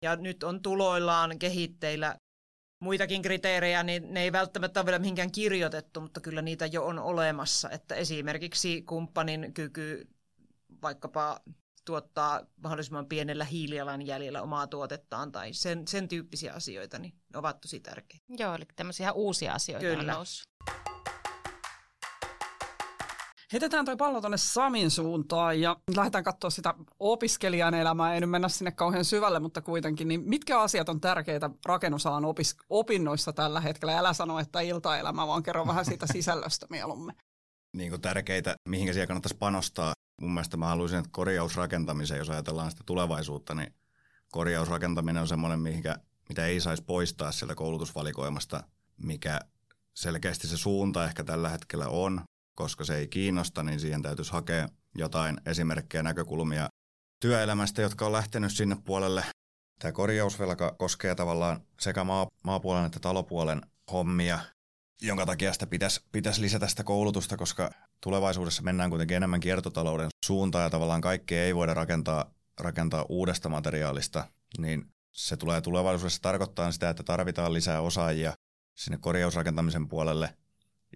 Ja 0.03 0.15
nyt 0.15 0.43
on 0.43 0.61
tuloillaan 0.61 1.39
kehitteillä 1.39 2.15
muitakin 2.83 3.21
kriteerejä, 3.21 3.83
niin 3.83 4.13
ne 4.13 4.21
ei 4.21 4.31
välttämättä 4.31 4.79
ole 4.79 4.85
vielä 4.85 4.99
mihinkään 4.99 5.31
kirjoitettu, 5.31 6.01
mutta 6.01 6.21
kyllä 6.21 6.41
niitä 6.41 6.65
jo 6.65 6.85
on 6.85 6.99
olemassa. 6.99 7.69
Että 7.69 7.95
esimerkiksi 7.95 8.81
kumppanin 8.81 9.53
kyky 9.53 10.07
vaikkapa 10.81 11.39
tuottaa 11.85 12.41
mahdollisimman 12.63 13.05
pienellä 13.05 13.45
hiilijalanjäljellä 13.45 14.41
omaa 14.41 14.67
tuotettaan 14.67 15.31
tai 15.31 15.53
sen, 15.53 15.87
sen 15.87 16.07
tyyppisiä 16.07 16.53
asioita, 16.53 16.99
niin 16.99 17.13
ovat 17.33 17.61
tosi 17.61 17.79
tärkeitä. 17.79 18.25
Joo, 18.29 18.55
eli 18.55 18.65
tämmöisiä 18.75 19.11
uusia 19.11 19.53
asioita 19.53 19.85
Kyllä. 19.85 19.99
on 19.99 20.07
noussut. 20.07 20.47
Heitetään 23.53 23.85
toi 23.85 23.95
pallo 23.95 24.21
tuonne 24.21 24.37
Samin 24.37 24.91
suuntaan 24.91 25.61
ja 25.61 25.77
lähdetään 25.95 26.23
katsoa 26.23 26.49
sitä 26.49 26.73
opiskelijan 26.99 27.73
elämää. 27.73 28.13
Ei 28.13 28.21
nyt 28.21 28.29
mennä 28.29 28.49
sinne 28.49 28.71
kauhean 28.71 29.05
syvälle, 29.05 29.39
mutta 29.39 29.61
kuitenkin. 29.61 30.07
Niin 30.07 30.21
mitkä 30.25 30.61
asiat 30.61 30.89
on 30.89 31.01
tärkeitä 31.01 31.49
rakennusalan 31.65 32.23
opis- 32.23 32.65
opinnoissa 32.69 33.33
tällä 33.33 33.61
hetkellä? 33.61 33.97
Älä 33.97 34.13
sano, 34.13 34.39
että 34.39 34.61
iltaelämä, 34.61 35.27
vaan 35.27 35.43
kerro 35.43 35.67
vähän 35.67 35.85
siitä 35.85 36.07
sisällöstä 36.13 36.65
mieluummin. 36.69 37.15
Niin 37.73 37.89
kuin 37.89 38.01
tärkeitä, 38.01 38.55
mihinkä 38.69 38.93
siellä 38.93 39.07
kannattaisi 39.07 39.37
panostaa. 39.37 39.93
Mun 40.21 40.33
mielestä 40.33 40.57
mä 40.57 40.67
haluaisin, 40.67 40.99
että 40.99 41.09
korjausrakentamisen, 41.11 42.17
jos 42.17 42.29
ajatellaan 42.29 42.71
sitä 42.71 42.83
tulevaisuutta, 42.85 43.55
niin 43.55 43.73
korjausrakentaminen 44.31 45.21
on 45.21 45.27
semmoinen, 45.27 45.59
mihinkä, 45.59 45.97
mitä 46.29 46.45
ei 46.45 46.59
saisi 46.59 46.83
poistaa 46.83 47.31
sieltä 47.31 47.55
koulutusvalikoimasta, 47.55 48.63
mikä 48.97 49.39
selkeästi 49.93 50.47
se 50.47 50.57
suunta 50.57 51.05
ehkä 51.05 51.23
tällä 51.23 51.49
hetkellä 51.49 51.87
on, 51.87 52.21
koska 52.55 52.85
se 52.85 52.97
ei 52.97 53.07
kiinnosta, 53.07 53.63
niin 53.63 53.79
siihen 53.79 54.01
täytyisi 54.01 54.31
hakea 54.31 54.69
jotain 54.95 55.41
esimerkkejä, 55.45 56.03
näkökulmia 56.03 56.69
työelämästä, 57.19 57.81
jotka 57.81 58.05
on 58.05 58.11
lähtenyt 58.11 58.51
sinne 58.51 58.77
puolelle. 58.85 59.25
Tämä 59.79 59.91
korjausvelka 59.91 60.75
koskee 60.77 61.15
tavallaan 61.15 61.61
sekä 61.79 62.03
maa, 62.03 62.27
maapuolen 62.43 62.85
että 62.85 62.99
talopuolen 62.99 63.61
hommia, 63.91 64.39
jonka 65.01 65.25
takia 65.25 65.53
sitä 65.53 65.67
pitäisi, 65.67 66.01
pitäisi 66.11 66.41
lisätä 66.41 66.67
sitä 66.67 66.83
koulutusta, 66.83 67.37
koska 67.37 67.71
tulevaisuudessa 68.01 68.63
mennään 68.63 68.89
kuitenkin 68.89 69.17
enemmän 69.17 69.39
kiertotalouden 69.39 70.09
suuntaan 70.25 70.63
ja 70.63 70.69
tavallaan 70.69 71.01
kaikkea 71.01 71.43
ei 71.43 71.55
voida 71.55 71.73
rakentaa, 71.73 72.31
rakentaa 72.59 73.05
uudesta 73.09 73.49
materiaalista, 73.49 74.27
niin 74.57 74.85
se 75.11 75.37
tulee 75.37 75.61
tulevaisuudessa 75.61 76.21
tarkoittaa 76.21 76.71
sitä, 76.71 76.89
että 76.89 77.03
tarvitaan 77.03 77.53
lisää 77.53 77.81
osaajia 77.81 78.33
sinne 78.77 78.97
korjausrakentamisen 78.97 79.87
puolelle 79.87 80.37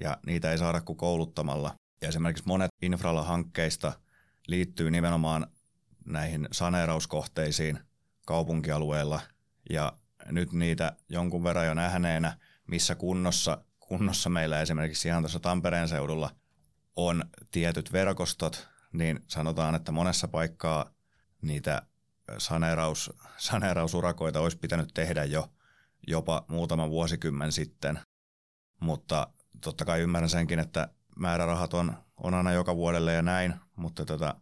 ja 0.01 0.18
niitä 0.25 0.51
ei 0.51 0.58
saada 0.58 0.82
kuin 0.82 0.98
kouluttamalla. 0.98 1.75
Ja 2.01 2.08
esimerkiksi 2.08 2.44
monet 2.48 2.72
infralla-hankkeista 2.82 3.94
liittyy 4.48 4.92
nimenomaan 4.92 5.48
näihin 6.06 6.48
saneerauskohteisiin 6.51 7.80
kaupunkialueella 8.25 9.22
ja 9.70 9.94
nyt 10.25 10.54
niitä 10.54 10.96
jonkun 11.10 11.44
verran 11.44 11.66
jo 11.66 11.74
nähneenä, 11.74 12.38
missä 12.68 12.96
kunnossa, 12.96 13.63
kunnossa 13.80 14.30
meillä 14.30 14.62
esimerkiksi 14.62 15.08
ihan 15.08 15.24
tuossa 15.24 15.39
Tampereen 15.39 15.88
seudulla 15.88 16.36
on 16.96 17.24
tietyt 17.51 17.94
verkostot 17.94 18.68
niin 18.94 19.20
sanotaan, 19.27 19.75
että 19.75 19.92
monessa 19.92 20.27
paikkaa 20.27 20.94
niitä 21.42 21.82
saneeraus, 22.38 23.12
saneerausurakoita 23.38 24.39
olisi 24.39 24.58
pitänyt 24.58 24.89
tehdä 24.94 25.24
jo 25.24 25.50
jopa 26.08 26.46
muutama 26.48 26.89
vuosikymmen 26.89 27.51
sitten. 27.51 28.00
Mutta 28.80 29.27
totta 29.62 29.86
kai 29.86 30.02
ymmärrän 30.02 30.30
senkin, 30.30 30.60
että 30.60 30.88
määrärahat 31.16 31.74
on, 31.74 31.94
on 32.18 32.34
aina 32.34 32.52
joka 32.52 32.76
vuodelle 32.76 33.14
ja 33.14 33.22
näin, 33.22 33.54
mutta 33.76 34.06
tota, 34.06 34.36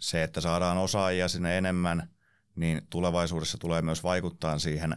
se, 0.00 0.22
että 0.22 0.40
saadaan 0.40 0.78
osaajia 0.78 1.28
sinne 1.28 1.58
enemmän, 1.58 2.10
niin 2.56 2.86
tulevaisuudessa 2.90 3.58
tulee 3.58 3.82
myös 3.82 4.02
vaikuttaa 4.02 4.58
siihen, 4.58 4.96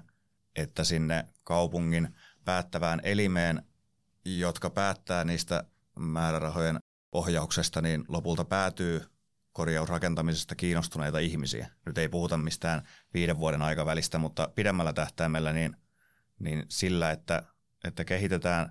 että 0.55 0.83
sinne 0.83 1.27
kaupungin 1.43 2.15
päättävään 2.45 3.01
elimeen, 3.03 3.63
jotka 4.25 4.69
päättää 4.69 5.23
niistä 5.23 5.63
määrärahojen 5.99 6.79
ohjauksesta, 7.11 7.81
niin 7.81 8.05
lopulta 8.07 8.45
päätyy 8.45 9.01
korjausrakentamisesta 9.51 10.55
kiinnostuneita 10.55 11.19
ihmisiä. 11.19 11.71
Nyt 11.85 11.97
ei 11.97 12.09
puhuta 12.09 12.37
mistään 12.37 12.87
viiden 13.13 13.37
vuoden 13.39 13.61
aikavälistä, 13.61 14.17
mutta 14.17 14.49
pidemmällä 14.55 14.93
tähtäimellä 14.93 15.53
niin, 15.53 15.75
niin 16.39 16.65
sillä, 16.69 17.11
että, 17.11 17.43
että 17.83 18.05
kehitetään 18.05 18.69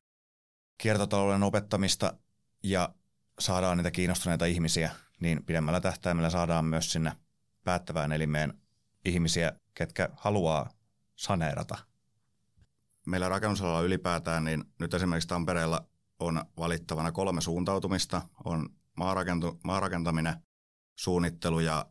kiertotalouden 0.78 1.42
opettamista 1.42 2.12
ja 2.62 2.94
saadaan 3.38 3.76
niitä 3.76 3.90
kiinnostuneita 3.90 4.44
ihmisiä, 4.47 4.90
niin 5.20 5.44
pidemmällä 5.44 5.80
tähtäimellä 5.80 6.30
saadaan 6.30 6.64
myös 6.64 6.92
sinne 6.92 7.12
päättävään 7.64 8.12
elimeen 8.12 8.54
ihmisiä, 9.04 9.52
ketkä 9.75 10.08
haluaa 10.16 10.70
saneerata. 11.16 11.78
Meillä 13.06 13.28
rakennusalalla 13.28 13.80
ylipäätään, 13.80 14.44
niin 14.44 14.64
nyt 14.78 14.94
esimerkiksi 14.94 15.28
Tampereella 15.28 15.87
on 16.18 16.44
valittavana 16.58 17.12
kolme 17.12 17.40
suuntautumista. 17.40 18.23
On 18.44 18.68
maarakentu, 18.97 19.61
maarakentaminen, 19.64 20.35
suunnittelu 20.97 21.61
ja 21.61 21.87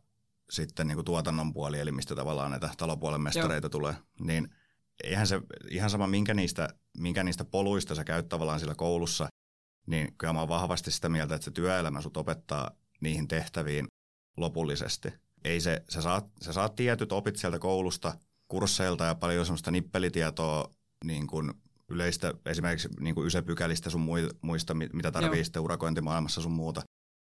sitten 0.50 0.86
niin 0.86 0.96
kuin 0.96 1.04
tuotannon 1.04 1.52
puoli, 1.52 1.80
eli 1.80 1.92
mistä 1.92 2.14
tavallaan 2.14 2.50
näitä 2.50 2.70
talopuolen 2.76 3.20
mestareita 3.20 3.64
Joo. 3.64 3.70
tulee. 3.70 3.94
Niin 4.20 4.54
eihän 5.04 5.26
se 5.26 5.40
ihan 5.70 5.90
sama, 5.90 6.06
minkä 6.06 6.34
niistä, 6.34 6.68
minkä 6.98 7.24
niistä 7.24 7.44
poluista 7.44 7.94
sä 7.94 8.04
käyt 8.04 8.28
tavallaan 8.28 8.60
sillä 8.60 8.74
koulussa, 8.74 9.28
niin 9.86 10.14
kyllä 10.18 10.32
mä 10.32 10.38
oon 10.38 10.48
vahvasti 10.48 10.90
sitä 10.90 11.08
mieltä, 11.08 11.34
että 11.34 11.44
se 11.44 11.50
työelämä 11.50 12.00
sut 12.00 12.16
opettaa 12.16 12.70
niihin 13.00 13.28
tehtäviin 13.28 13.86
lopullisesti. 14.36 15.08
Ei 15.44 15.60
se, 15.60 15.82
sä 15.88 16.02
saat, 16.02 16.26
sä 16.42 16.52
saat 16.52 16.76
tietyt 16.76 17.12
opit 17.12 17.36
sieltä 17.36 17.58
koulusta, 17.58 18.14
kursseilta 18.48 19.04
ja 19.04 19.14
paljon 19.14 19.46
semmoista 19.46 19.70
nippelitietoa 19.70 20.74
niin 21.04 21.26
kuin 21.26 21.52
yleistä, 21.88 22.34
esimerkiksi 22.46 22.88
niin 23.00 23.14
kuin 23.14 23.26
ysepykälistä 23.26 23.90
sun 23.90 24.08
muista, 24.42 24.74
mitä 24.74 25.12
tarvii 25.12 25.38
Joo. 25.38 25.44
sitten 25.44 25.62
urakointimaailmassa 25.62 26.40
sun 26.40 26.52
muuta. 26.52 26.82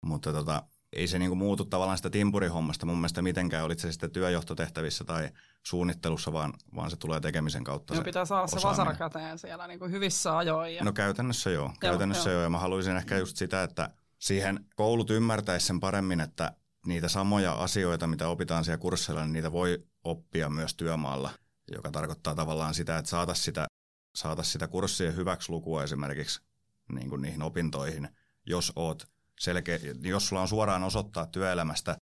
Mutta 0.05 0.33
tota, 0.33 0.63
ei 0.94 1.08
se 1.08 1.20
niinku 1.20 1.36
muutu 1.36 1.65
tavallaan 1.65 1.98
sitä 1.98 2.10
timpurihommasta 2.10 2.86
mun 2.86 2.98
mielestä 2.98 3.22
mitenkään, 3.22 3.65
olit 3.65 3.79
se 3.79 3.91
sitten 3.91 4.12
työjohtotehtävissä 4.12 5.03
tai 5.03 5.29
suunnittelussa, 5.63 6.34
vaan, 6.34 6.53
vaan 6.75 6.89
se 6.89 6.96
tulee 6.96 7.20
tekemisen 7.20 7.63
kautta 7.63 7.94
Joo, 7.94 8.03
pitää 8.03 8.25
saada 8.25 8.44
osaaminen. 8.44 8.75
se 8.75 8.82
vasara 8.82 8.96
käteen 8.98 9.39
siellä 9.39 9.67
niinku 9.67 9.86
hyvissä 9.86 10.38
ajoin. 10.38 10.75
Ja... 10.75 10.84
No 10.84 10.94
käytännössä 10.94 11.50
joo, 11.50 11.74
käytännössä 11.79 12.29
joo, 12.29 12.34
joo. 12.34 12.44
Ja 12.44 12.50
mä 12.50 12.60
haluaisin 12.60 12.98
ehkä 12.98 13.17
just 13.17 13.38
sitä, 13.38 13.63
että 13.63 13.89
siihen 14.20 14.65
koulut 14.75 15.10
ymmärtäisi 15.10 15.67
sen 15.67 15.79
paremmin, 15.79 16.20
että 16.20 16.51
niitä 16.86 17.08
samoja 17.08 17.53
asioita, 17.53 18.08
mitä 18.08 18.27
opitaan 18.27 18.65
siellä 18.65 18.77
kursseilla, 18.77 19.22
niin 19.22 19.34
niitä 19.34 19.51
voi 19.51 19.84
oppia 20.03 20.50
myös 20.50 20.75
työmaalla, 20.75 21.29
joka 21.72 21.91
tarkoittaa 21.91 22.36
tavallaan 22.36 22.74
sitä, 22.74 22.98
että 22.98 23.10
saataisiin 23.10 23.46
sitä, 23.46 23.67
saatais 24.15 24.51
sitä 24.51 24.67
kurssien 24.67 25.15
hyväksi 25.15 25.51
lukua 25.51 25.84
esimerkiksi 25.84 26.41
niin 26.91 27.10
kuin 27.10 27.22
niihin 27.22 27.41
opintoihin, 27.41 28.10
jos 28.46 28.74
oot 28.75 29.08
selkeä, 29.39 29.79
jos 30.01 30.27
sulla 30.27 30.41
on 30.41 30.48
suoraan 30.48 30.84
osoittaa 30.84 31.25
työelämästä 31.25 31.96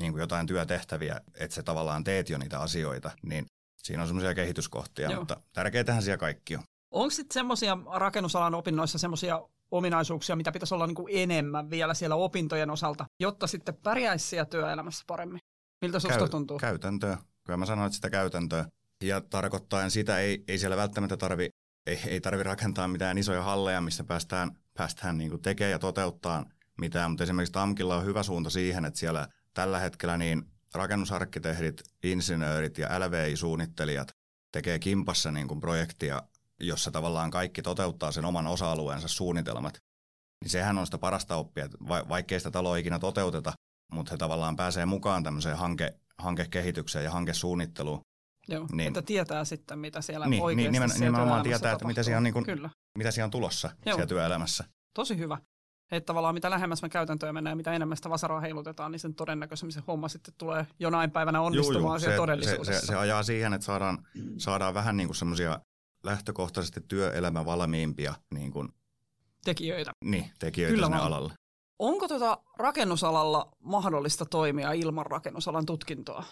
niin 0.00 0.12
kuin 0.12 0.20
jotain 0.20 0.46
työtehtäviä, 0.46 1.20
että 1.34 1.54
sä 1.54 1.62
tavallaan 1.62 2.04
teet 2.04 2.30
jo 2.30 2.38
niitä 2.38 2.60
asioita, 2.60 3.10
niin 3.22 3.46
siinä 3.82 4.02
on 4.02 4.08
semmoisia 4.08 4.34
kehityskohtia, 4.34 5.10
Joo. 5.10 5.20
mutta 5.20 5.36
tärkeitähän 5.52 6.02
siellä 6.02 6.18
kaikki 6.18 6.56
on. 6.56 6.62
Onko 6.90 7.10
sitten 7.10 7.34
semmoisia 7.34 7.78
rakennusalan 7.94 8.54
opinnoissa 8.54 8.98
semmoisia 8.98 9.42
ominaisuuksia, 9.70 10.36
mitä 10.36 10.52
pitäisi 10.52 10.74
olla 10.74 10.86
niin 10.86 10.94
kuin 10.94 11.12
enemmän 11.16 11.70
vielä 11.70 11.94
siellä 11.94 12.16
opintojen 12.16 12.70
osalta, 12.70 13.06
jotta 13.20 13.46
sitten 13.46 13.74
pärjäisi 13.74 14.26
siellä 14.26 14.46
työelämässä 14.46 15.04
paremmin? 15.06 15.38
Miltä 15.82 16.00
susta 16.00 16.18
Käy, 16.18 16.28
tuntuu? 16.28 16.58
Käytäntöä. 16.58 17.18
Kyllä 17.44 17.56
mä 17.56 17.66
sanoin, 17.66 17.86
että 17.86 17.94
sitä 17.94 18.10
käytäntöä. 18.10 18.64
Ja 19.04 19.20
tarkoittaen 19.20 19.90
sitä 19.90 20.18
ei, 20.18 20.44
ei 20.48 20.58
siellä 20.58 20.76
välttämättä 20.76 21.16
tarvi, 21.16 21.48
ei, 21.86 22.00
ei 22.06 22.20
tarvi 22.20 22.42
rakentaa 22.42 22.88
mitään 22.88 23.18
isoja 23.18 23.42
halleja, 23.42 23.80
missä 23.80 24.04
päästään, 24.04 24.58
päästään 24.74 25.18
niin 25.18 25.42
tekemään 25.42 25.70
ja 25.70 25.78
toteuttaa 25.78 26.44
mitään, 26.78 27.10
mutta 27.10 27.24
esimerkiksi 27.24 27.52
TAMKilla 27.52 27.96
on 27.96 28.04
hyvä 28.04 28.22
suunta 28.22 28.50
siihen, 28.50 28.84
että 28.84 28.98
siellä 28.98 29.28
tällä 29.54 29.78
hetkellä 29.78 30.16
niin 30.16 30.42
rakennusarkkitehdit, 30.74 31.82
insinöörit 32.02 32.78
ja 32.78 32.88
LVI-suunnittelijat 33.00 34.08
tekee 34.52 34.78
kimpassa 34.78 35.32
niin 35.32 35.48
kuin 35.48 35.60
projektia, 35.60 36.22
jossa 36.60 36.90
tavallaan 36.90 37.30
kaikki 37.30 37.62
toteuttaa 37.62 38.12
sen 38.12 38.24
oman 38.24 38.46
osa-alueensa 38.46 39.08
suunnitelmat. 39.08 39.78
Niin 40.44 40.50
sehän 40.50 40.78
on 40.78 40.86
sitä 40.86 40.98
parasta 40.98 41.36
oppia, 41.36 41.64
että 41.64 41.78
vaikkei 41.88 42.40
sitä 42.40 42.50
taloa 42.50 42.76
ikinä 42.76 42.98
toteuteta, 42.98 43.52
mutta 43.92 44.10
he 44.10 44.16
tavallaan 44.16 44.56
pääsee 44.56 44.86
mukaan 44.86 45.22
tämmöiseen 45.22 45.56
hanke, 45.56 45.94
hankekehitykseen 46.18 47.04
ja 47.04 47.10
hankesuunnitteluun. 47.10 48.00
Joo, 48.48 48.66
niin, 48.72 48.88
että 48.88 49.02
tietää 49.02 49.44
sitten, 49.44 49.78
mitä 49.78 50.00
siellä 50.00 50.26
niin, 50.26 50.42
oikeasti 50.42 50.70
niin, 50.70 50.82
nimen, 50.82 51.00
nimenomaan 51.00 51.42
tietää, 51.42 51.72
että 51.72 51.86
mitä 51.86 52.02
siellä, 52.02 52.16
on, 52.16 52.22
niin 52.22 52.34
kuin, 52.34 52.46
mitä 52.98 53.10
siellä 53.10 53.24
on 53.26 53.30
tulossa 53.30 53.68
Joo. 53.68 53.94
siellä 53.94 54.06
työelämässä. 54.06 54.64
Tosi 54.94 55.18
hyvä. 55.18 55.38
Että 55.90 56.06
tavallaan 56.06 56.34
mitä 56.34 56.50
lähemmäs 56.50 56.82
me 56.82 56.88
käytäntöön 56.88 57.34
mennään 57.34 57.52
ja 57.52 57.56
mitä 57.56 57.72
enemmän 57.72 57.96
sitä 57.96 58.10
vasaraa 58.10 58.40
heilutetaan, 58.40 58.92
niin 58.92 59.00
sen 59.00 59.14
todennäköisemmin 59.14 59.72
se 59.72 59.82
homma 59.86 60.08
sitten 60.08 60.34
tulee 60.38 60.66
jonain 60.78 61.10
päivänä 61.10 61.40
onnistumaan 61.40 61.82
juu, 61.82 61.92
juu. 61.92 61.98
Se, 61.98 62.16
todellisuudessa. 62.16 62.72
Se, 62.72 62.80
se, 62.80 62.86
se 62.86 62.96
ajaa 62.96 63.22
siihen, 63.22 63.52
että 63.52 63.64
saadaan, 63.64 63.98
saadaan 64.38 64.74
vähän 64.74 64.96
niin 64.96 65.08
kuin 65.08 65.16
semmoisia 65.16 65.60
lähtökohtaisesti 66.02 66.80
työelämä 66.88 67.44
valmiimpia 67.44 68.14
niin 68.34 68.50
kuin, 68.52 68.68
tekijöitä. 69.44 69.92
Niin, 70.04 70.30
tekijöitä 70.38 70.74
Kyllä 70.74 70.86
sinne 70.86 70.98
vaan. 70.98 71.06
alalle. 71.06 71.32
Onko 71.78 72.08
tuota 72.08 72.38
rakennusalalla 72.58 73.48
mahdollista 73.62 74.26
toimia 74.26 74.72
ilman 74.72 75.06
rakennusalan 75.06 75.66
tutkintoa? 75.66 76.24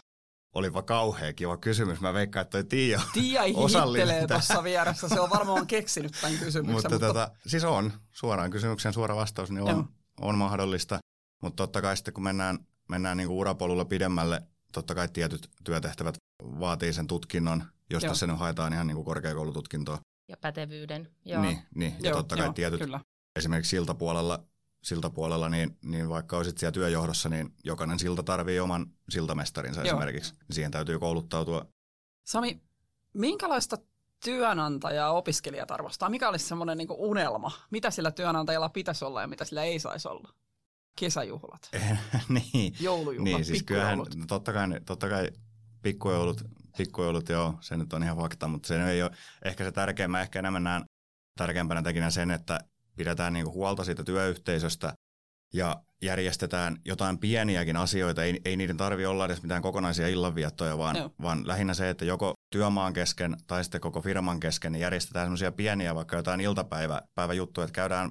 Olipa 0.54 0.82
kauhea 0.82 1.32
kiva 1.32 1.56
kysymys. 1.56 2.00
Mä 2.00 2.14
veikkaan, 2.14 2.42
että 2.42 2.50
toi 2.50 2.64
Tiia 2.64 3.00
Tiia 3.12 3.42
hihittelee 3.42 4.26
tuossa 4.26 4.64
vieressä. 4.64 5.08
Se 5.08 5.20
on 5.20 5.30
varmaan 5.30 5.66
keksinyt 5.76 6.12
tämän 6.20 6.38
kysymyksen. 6.38 6.74
mutta, 6.74 6.90
mutta... 6.90 7.06
Tota, 7.06 7.30
siis 7.46 7.64
on. 7.64 7.92
Suoraan 8.12 8.50
kysymyksen 8.50 8.92
suora 8.92 9.16
vastaus 9.16 9.50
niin 9.50 9.62
on, 9.62 9.88
on 10.20 10.38
mahdollista. 10.38 10.98
Mutta 11.42 11.56
totta 11.56 11.82
kai 11.82 11.96
sitten 11.96 12.14
kun 12.14 12.24
mennään, 12.24 12.58
mennään 12.88 13.16
niin 13.16 13.28
kuin 13.28 13.38
urapolulla 13.38 13.84
pidemmälle, 13.84 14.42
totta 14.72 14.94
kai 14.94 15.08
tietyt 15.08 15.50
työtehtävät 15.64 16.14
vaatii 16.42 16.92
sen 16.92 17.06
tutkinnon, 17.06 17.64
josta 17.90 18.06
Joo. 18.06 18.14
sen 18.14 18.38
haetaan 18.38 18.72
ihan 18.72 18.86
niin 18.86 18.94
kuin 18.94 19.04
korkeakoulututkintoa. 19.04 19.98
Ja 20.28 20.36
pätevyyden. 20.36 21.08
Joo. 21.24 21.42
Niin, 21.42 21.58
niin. 21.74 21.96
ja 22.00 22.10
Joo, 22.10 22.16
totta 22.16 22.36
kai 22.36 22.46
Joo, 22.46 22.52
tietyt, 22.52 22.80
kyllä. 22.80 23.00
esimerkiksi 23.36 23.70
siltapuolella 23.70 24.44
siltapuolella, 24.84 25.48
niin, 25.48 25.78
niin 25.84 26.08
vaikka 26.08 26.36
olisit 26.36 26.58
siellä 26.58 26.72
työjohdossa, 26.72 27.28
niin 27.28 27.54
jokainen 27.64 27.98
silta 27.98 28.22
tarvii 28.22 28.60
oman 28.60 28.86
siltamestarinsa 29.08 29.80
Joo. 29.80 29.86
esimerkiksi. 29.86 30.34
Siihen 30.50 30.70
täytyy 30.70 30.98
kouluttautua. 30.98 31.66
Sami, 32.26 32.62
minkälaista 33.14 33.76
työnantajaa 34.24 35.12
opiskelijat 35.12 35.70
arvostaa? 35.70 36.08
Mikä 36.08 36.28
olisi 36.28 36.46
semmoinen 36.46 36.78
niin 36.78 36.88
unelma? 36.90 37.50
Mitä 37.70 37.90
sillä 37.90 38.10
työnantajalla 38.10 38.68
pitäisi 38.68 39.04
olla 39.04 39.20
ja 39.20 39.26
mitä 39.26 39.44
sillä 39.44 39.62
ei 39.62 39.78
saisi 39.78 40.08
olla? 40.08 40.34
Kesäjuhlat, 40.98 41.70
niin, 42.28 42.74
joulujuhlat, 42.80 43.24
niin, 43.24 43.44
siis 43.44 43.62
kyllähän, 43.62 43.98
totta 44.28 44.52
kai, 44.52 44.68
totta 44.86 45.08
kai 45.08 45.30
pikkujoulut, 45.82 46.44
pikkujoulut, 46.76 47.28
joo, 47.28 47.54
se 47.60 47.76
nyt 47.76 47.92
on 47.92 48.02
ihan 48.02 48.16
fakta, 48.16 48.48
mutta 48.48 48.68
se 48.68 48.90
ei 48.90 49.02
ole 49.02 49.10
ehkä 49.44 49.64
se 49.64 49.72
tärkein. 49.72 50.10
Mä 50.10 50.20
ehkä 50.20 50.38
enemmän 50.38 50.64
näen 50.64 50.84
tärkeämpänä 51.38 51.82
tekinä 51.82 52.10
sen, 52.10 52.30
että 52.30 52.60
pidetään 52.96 53.32
niin 53.32 53.44
kuin 53.44 53.54
huolta 53.54 53.84
siitä 53.84 54.04
työyhteisöstä 54.04 54.94
ja 55.54 55.82
järjestetään 56.02 56.76
jotain 56.84 57.18
pieniäkin 57.18 57.76
asioita. 57.76 58.24
Ei, 58.24 58.40
ei 58.44 58.56
niiden 58.56 58.76
tarvi 58.76 59.06
olla 59.06 59.24
edes 59.24 59.42
mitään 59.42 59.62
kokonaisia 59.62 60.08
illanviettoja, 60.08 60.78
vaan, 60.78 60.96
vaan 61.22 61.46
lähinnä 61.46 61.74
se, 61.74 61.90
että 61.90 62.04
joko 62.04 62.34
työmaan 62.52 62.92
kesken 62.92 63.36
tai 63.46 63.64
sitten 63.64 63.80
koko 63.80 64.00
firman 64.00 64.40
kesken 64.40 64.72
niin 64.72 64.80
järjestetään 64.80 65.24
semmoisia 65.24 65.52
pieniä, 65.52 65.94
vaikka 65.94 66.16
jotain 66.16 66.40
iltapäiväjuttuja, 66.40 67.64
että 67.64 67.74
käydään 67.74 68.10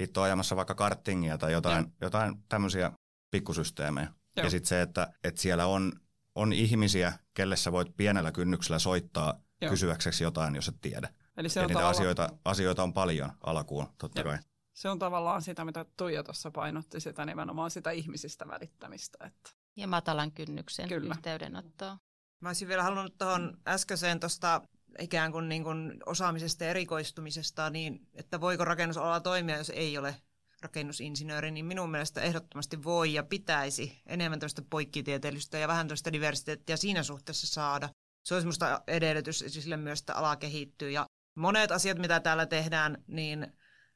hitto 0.00 0.22
ajamassa 0.22 0.56
vaikka 0.56 0.74
karttingia 0.74 1.38
tai 1.38 1.52
jotain, 1.52 1.92
jotain 2.00 2.34
tämmöisiä 2.48 2.92
pikkusysteemejä. 3.30 4.06
Joo. 4.36 4.44
Ja 4.44 4.50
sitten 4.50 4.68
se, 4.68 4.82
että, 4.82 5.12
että 5.24 5.40
siellä 5.40 5.66
on, 5.66 5.92
on 6.34 6.52
ihmisiä, 6.52 7.12
kelle 7.34 7.56
sä 7.56 7.72
voit 7.72 7.96
pienellä 7.96 8.32
kynnyksellä 8.32 8.78
soittaa 8.78 9.40
Joo. 9.60 9.70
kysyäkseksi 9.70 10.24
jotain, 10.24 10.54
jos 10.54 10.68
et 10.68 10.80
tiedä. 10.80 11.08
Eli 11.36 11.48
se 11.48 11.60
on 11.60 11.66
niitä 11.66 11.72
tavallaan... 11.74 11.96
asioita, 11.96 12.28
asioita 12.44 12.82
on 12.82 12.92
paljon 12.92 13.32
alkuun, 13.46 13.86
totta 13.98 14.20
Jep. 14.20 14.26
kai. 14.26 14.38
Se 14.72 14.88
on 14.88 14.98
tavallaan 14.98 15.42
sitä, 15.42 15.64
mitä 15.64 15.86
Tuija 15.96 16.22
tuossa 16.22 16.50
painotti, 16.50 17.00
sitä 17.00 17.26
nimenomaan 17.26 17.70
sitä 17.70 17.90
ihmisistä 17.90 18.48
välittämistä. 18.48 19.26
Että... 19.26 19.50
Ja 19.76 19.86
matalan 19.86 20.32
kynnyksen 20.32 20.88
Kyllä. 20.88 21.14
yhteydenottoa. 21.14 21.98
Mä 22.40 22.48
olisin 22.48 22.68
vielä 22.68 22.82
halunnut 22.82 23.18
tuohon 23.18 23.58
äskeiseen 23.68 24.20
tuosta 24.20 24.62
ikään 24.98 25.32
kuin, 25.32 25.48
niin 25.48 25.64
kuin 25.64 25.92
osaamisesta 26.06 26.64
ja 26.64 26.70
erikoistumisesta, 26.70 27.70
niin 27.70 28.08
että 28.14 28.40
voiko 28.40 28.64
rakennusalalla 28.64 29.20
toimia, 29.20 29.56
jos 29.56 29.70
ei 29.70 29.98
ole 29.98 30.16
rakennusinsinööri, 30.62 31.50
niin 31.50 31.64
minun 31.64 31.90
mielestä 31.90 32.20
ehdottomasti 32.20 32.84
voi 32.84 33.14
ja 33.14 33.22
pitäisi 33.22 34.02
enemmän 34.06 34.40
tästä 34.40 34.62
poikkitieteellistä 34.70 35.58
ja 35.58 35.68
vähän 35.68 35.88
tästä 35.88 36.12
diversiteettiä 36.12 36.76
siinä 36.76 37.02
suhteessa 37.02 37.46
saada. 37.46 37.88
Se 38.24 38.34
olisi 38.34 38.46
minusta 38.46 38.82
edellytys 38.86 39.44
sille 39.48 39.76
myös, 39.76 40.00
että 40.00 40.14
ala 40.14 40.36
kehittyy. 40.36 40.90
Ja 40.90 41.06
monet 41.34 41.72
asiat, 41.72 41.98
mitä 41.98 42.20
täällä 42.20 42.46
tehdään, 42.46 43.04
niin 43.06 43.52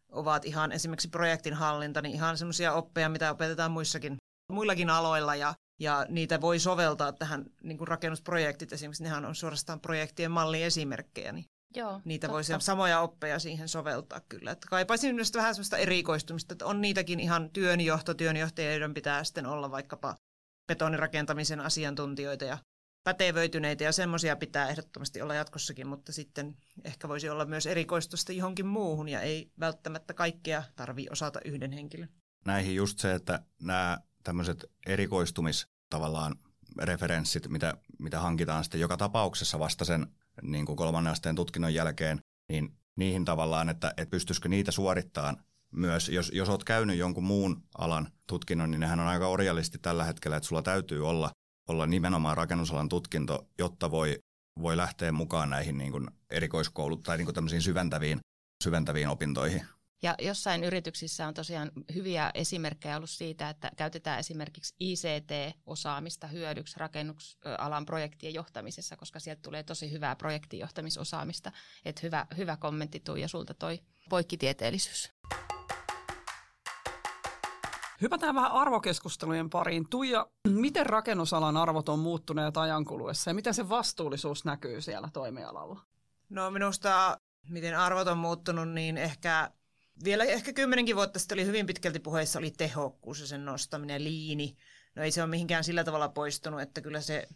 ovat 0.08 0.44
ihan 0.44 0.72
esimerkiksi 0.72 1.08
projektin 1.08 1.54
hallinta, 1.54 2.02
niin 2.02 2.14
ihan 2.14 2.38
semmoisia 2.38 2.72
oppeja, 2.72 3.08
mitä 3.08 3.30
opetetaan 3.30 3.70
muissakin, 3.70 4.16
muillakin 4.52 4.90
aloilla 4.90 5.34
ja, 5.34 5.54
ja 5.80 6.06
niitä 6.08 6.40
voi 6.40 6.58
soveltaa 6.58 7.12
tähän 7.12 7.44
niin 7.62 7.78
kuin 7.78 7.88
rakennusprojektit 7.88 8.72
esimerkiksi, 8.72 9.02
nehän 9.02 9.24
on 9.24 9.34
suorastaan 9.34 9.80
projektien 9.80 10.30
malliesimerkkejä, 10.30 11.32
niin 11.32 11.44
Joo, 11.74 12.00
niitä 12.04 12.26
totta. 12.26 12.34
voisi 12.34 12.52
samoja 12.58 13.00
oppeja 13.00 13.38
siihen 13.38 13.68
soveltaa 13.68 14.20
kyllä. 14.28 14.50
Että 14.50 14.66
kaipaisin 14.70 15.14
myös 15.14 15.32
vähän 15.34 15.54
sellaista 15.54 15.76
erikoistumista, 15.76 16.54
että 16.54 16.66
on 16.66 16.80
niitäkin 16.80 17.20
ihan 17.20 17.50
työnjohto, 17.50 18.14
työnjohtajia, 18.14 18.70
joiden 18.70 18.94
pitää 18.94 19.24
sitten 19.24 19.46
olla 19.46 19.70
vaikkapa 19.70 20.16
betonirakentamisen 20.68 21.60
asiantuntijoita 21.60 22.44
ja 22.44 22.58
pätevöityneitä 23.06 23.84
ja 23.84 23.92
semmoisia 23.92 24.36
pitää 24.36 24.68
ehdottomasti 24.68 25.22
olla 25.22 25.34
jatkossakin, 25.34 25.86
mutta 25.86 26.12
sitten 26.12 26.56
ehkä 26.84 27.08
voisi 27.08 27.28
olla 27.28 27.44
myös 27.44 27.66
erikoistusta 27.66 28.32
johonkin 28.32 28.66
muuhun 28.66 29.08
ja 29.08 29.20
ei 29.20 29.50
välttämättä 29.60 30.14
kaikkea 30.14 30.62
tarvi 30.76 31.06
osata 31.10 31.40
yhden 31.44 31.72
henkilön. 31.72 32.08
Näihin 32.44 32.74
just 32.74 32.98
se, 32.98 33.14
että 33.14 33.42
nämä 33.62 33.98
tämmöiset 34.22 34.64
erikoistumis 34.86 35.66
tavallaan 35.90 36.34
referenssit, 36.82 37.48
mitä, 37.48 37.76
mitä 37.98 38.20
hankitaan 38.20 38.64
sitten 38.64 38.80
joka 38.80 38.96
tapauksessa 38.96 39.58
vasta 39.58 39.84
sen 39.84 40.06
niin 40.42 40.66
kuin 40.66 40.76
kolmannen 40.76 41.12
asteen 41.12 41.36
tutkinnon 41.36 41.74
jälkeen, 41.74 42.20
niin 42.48 42.76
niihin 42.96 43.24
tavallaan, 43.24 43.68
että, 43.68 43.88
että 43.96 44.10
pystyisikö 44.10 44.48
niitä 44.48 44.72
suorittamaan 44.72 45.36
myös, 45.70 46.08
jos, 46.08 46.30
jos 46.34 46.48
olet 46.48 46.64
käynyt 46.64 46.98
jonkun 46.98 47.24
muun 47.24 47.62
alan 47.78 48.08
tutkinnon, 48.26 48.70
niin 48.70 48.80
nehän 48.80 49.00
on 49.00 49.06
aika 49.06 49.28
orjallisesti 49.28 49.78
tällä 49.78 50.04
hetkellä, 50.04 50.36
että 50.36 50.48
sulla 50.48 50.62
täytyy 50.62 51.08
olla, 51.08 51.30
olla 51.68 51.86
nimenomaan 51.86 52.36
rakennusalan 52.36 52.88
tutkinto, 52.88 53.48
jotta 53.58 53.90
voi, 53.90 54.18
voi 54.60 54.76
lähteä 54.76 55.12
mukaan 55.12 55.50
näihin 55.50 55.78
niin 55.78 55.92
kuin 55.92 56.10
erikoiskoulut 56.30 57.02
tai 57.02 57.16
niin 57.16 57.34
kuin 57.34 57.62
syventäviin, 57.62 58.20
syventäviin 58.64 59.08
opintoihin. 59.08 59.62
Ja 60.02 60.14
jossain 60.18 60.64
yrityksissä 60.64 61.26
on 61.26 61.34
tosiaan 61.34 61.70
hyviä 61.94 62.30
esimerkkejä 62.34 62.96
ollut 62.96 63.10
siitä, 63.10 63.50
että 63.50 63.70
käytetään 63.76 64.18
esimerkiksi 64.18 64.74
ICT-osaamista 64.80 66.26
hyödyksi 66.26 66.78
rakennusalan 66.78 67.86
projektien 67.86 68.34
johtamisessa, 68.34 68.96
koska 68.96 69.20
sieltä 69.20 69.42
tulee 69.42 69.62
tosi 69.62 69.92
hyvää 69.92 70.16
projektijohtamisosaamista. 70.16 71.52
Että 71.84 72.00
hyvä, 72.02 72.26
hyvä 72.36 72.56
kommentti 72.56 73.00
Tuija 73.00 73.28
sulta 73.28 73.54
toi 73.54 73.80
poikkitieteellisyys. 74.08 75.12
Hypätään 78.00 78.34
vähän 78.34 78.52
arvokeskustelujen 78.52 79.50
pariin. 79.50 79.88
Tuija, 79.88 80.26
miten 80.48 80.86
rakennusalan 80.86 81.56
arvot 81.56 81.88
on 81.88 81.98
muuttuneet 81.98 82.56
ajan 82.56 82.84
kuluessa 82.84 83.30
ja 83.30 83.34
miten 83.34 83.54
se 83.54 83.68
vastuullisuus 83.68 84.44
näkyy 84.44 84.80
siellä 84.80 85.08
toimialalla? 85.12 85.80
No 86.28 86.50
minusta, 86.50 87.20
miten 87.48 87.78
arvot 87.78 88.08
on 88.08 88.18
muuttunut, 88.18 88.68
niin 88.68 88.98
ehkä 88.98 89.50
vielä 90.04 90.24
ehkä 90.24 90.52
kymmenenkin 90.52 90.96
vuotta 90.96 91.18
sitten 91.18 91.36
oli 91.36 91.46
hyvin 91.46 91.66
pitkälti 91.66 92.00
puheissa 92.00 92.38
oli 92.38 92.50
tehokkuus 92.50 93.20
ja 93.20 93.26
sen 93.26 93.44
nostaminen, 93.44 94.04
liini. 94.04 94.56
No 94.94 95.02
ei 95.02 95.10
se 95.10 95.22
ole 95.22 95.30
mihinkään 95.30 95.64
sillä 95.64 95.84
tavalla 95.84 96.08
poistunut, 96.08 96.60
että 96.60 96.80
kyllä 96.80 97.00
se 97.00 97.28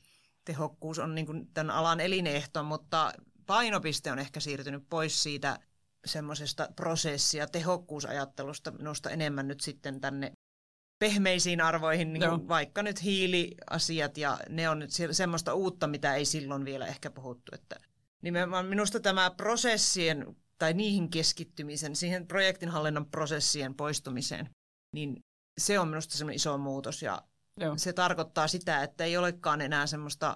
tehokkuus 0.45 0.99
on 0.99 1.15
niin 1.15 1.27
kuin 1.27 1.47
tämän 1.55 1.77
alan 1.77 2.01
elinehto, 2.01 2.63
mutta 2.63 3.13
painopiste 3.47 4.13
on 4.13 4.19
ehkä 4.19 4.41
siirtynyt 4.41 4.89
pois 4.91 5.23
siitä 5.23 5.59
semmoisesta 6.05 6.69
prosessia, 6.77 7.47
tehokkuusajattelusta 7.47 8.71
minusta 8.71 9.11
enemmän 9.11 9.49
nyt 9.49 9.61
sitten 9.61 10.01
tänne 10.01 10.33
pehmeisiin 11.01 11.61
arvoihin, 11.61 12.13
niin 12.13 12.29
kuin 12.29 12.49
vaikka 12.49 12.83
nyt 12.83 13.03
hiiliasiat 13.03 14.19
ja 14.19 14.39
ne 14.49 14.69
on 14.69 14.79
nyt 14.79 14.91
semmoista 15.11 15.55
uutta, 15.55 15.87
mitä 15.87 16.15
ei 16.15 16.25
silloin 16.25 16.65
vielä 16.65 16.87
ehkä 16.87 17.11
puhuttu. 17.11 17.53
Että 17.55 17.77
nimenomaan 18.23 18.67
minusta 18.67 19.01
tämä 19.01 19.31
prosessien 19.31 20.37
tai 20.59 20.75
niihin 20.75 21.11
keskittymisen, 21.11 21.97
siihen 21.97 22.27
projektinhallinnan 22.27 23.07
prosessien 23.07 23.75
poistumiseen, 23.75 24.51
niin 24.95 25.25
se 25.61 25.79
on 25.79 25.89
minusta 25.89 26.19
semmoinen 26.19 26.37
iso 26.37 26.59
muutos 26.59 27.03
ja 27.03 27.23
Joo. 27.61 27.79
se 27.79 27.93
tarkoittaa 27.93 28.49
sitä, 28.49 28.83
että 28.83 29.05
ei 29.05 29.17
olekaan 29.17 29.61
enää 29.61 29.87
semmoista 29.87 30.35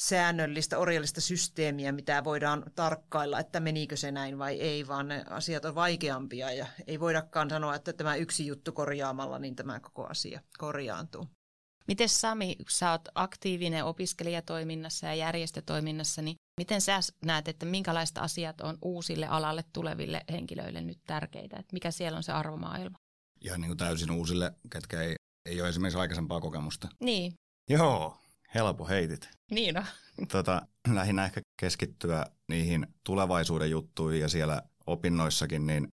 säännöllistä, 0.00 0.78
orjallista 0.78 1.20
systeemiä, 1.20 1.92
mitä 1.92 2.24
voidaan 2.24 2.64
tarkkailla, 2.74 3.40
että 3.40 3.60
menikö 3.60 3.96
se 3.96 4.10
näin 4.10 4.38
vai 4.38 4.60
ei, 4.60 4.88
vaan 4.88 5.08
ne 5.08 5.24
asiat 5.30 5.64
on 5.64 5.74
vaikeampia 5.74 6.52
ja 6.52 6.66
ei 6.86 7.00
voidakaan 7.00 7.50
sanoa, 7.50 7.74
että 7.74 7.92
tämä 7.92 8.16
yksi 8.16 8.46
juttu 8.46 8.72
korjaamalla, 8.72 9.38
niin 9.38 9.56
tämä 9.56 9.80
koko 9.80 10.06
asia 10.06 10.40
korjaantuu. 10.58 11.28
Miten 11.88 12.08
Sami, 12.08 12.56
sä 12.68 12.90
oot 12.90 13.08
aktiivinen 13.14 13.84
opiskelijatoiminnassa 13.84 15.06
ja 15.06 15.14
järjestötoiminnassa, 15.14 16.22
niin 16.22 16.36
miten 16.60 16.80
sä 16.80 17.00
näet, 17.24 17.48
että 17.48 17.66
minkälaiset 17.66 18.18
asiat 18.18 18.60
on 18.60 18.78
uusille 18.82 19.26
alalle 19.26 19.64
tuleville 19.72 20.24
henkilöille 20.30 20.80
nyt 20.80 20.98
tärkeitä? 21.06 21.56
Että 21.56 21.72
mikä 21.72 21.90
siellä 21.90 22.16
on 22.16 22.22
se 22.22 22.32
arvomaailma? 22.32 22.98
Ihan 23.40 23.60
niin 23.60 23.68
kuin 23.68 23.78
täysin 23.78 24.10
uusille, 24.10 24.52
ketkä 24.70 25.02
ei, 25.02 25.14
ei 25.46 25.60
ole 25.60 25.68
esimerkiksi 25.68 25.98
aikaisempaa 25.98 26.40
kokemusta. 26.40 26.88
Niin. 27.00 27.32
Joo, 27.70 28.16
helppo 28.54 28.88
heitit. 28.88 29.28
Niin 29.50 29.78
on. 29.78 29.84
Tota, 30.32 30.62
lähinnä 30.88 31.24
ehkä 31.24 31.40
keskittyä 31.60 32.26
niihin 32.48 32.86
tulevaisuuden 33.04 33.70
juttuihin 33.70 34.20
ja 34.20 34.28
siellä 34.28 34.62
opinnoissakin, 34.86 35.66
niin 35.66 35.88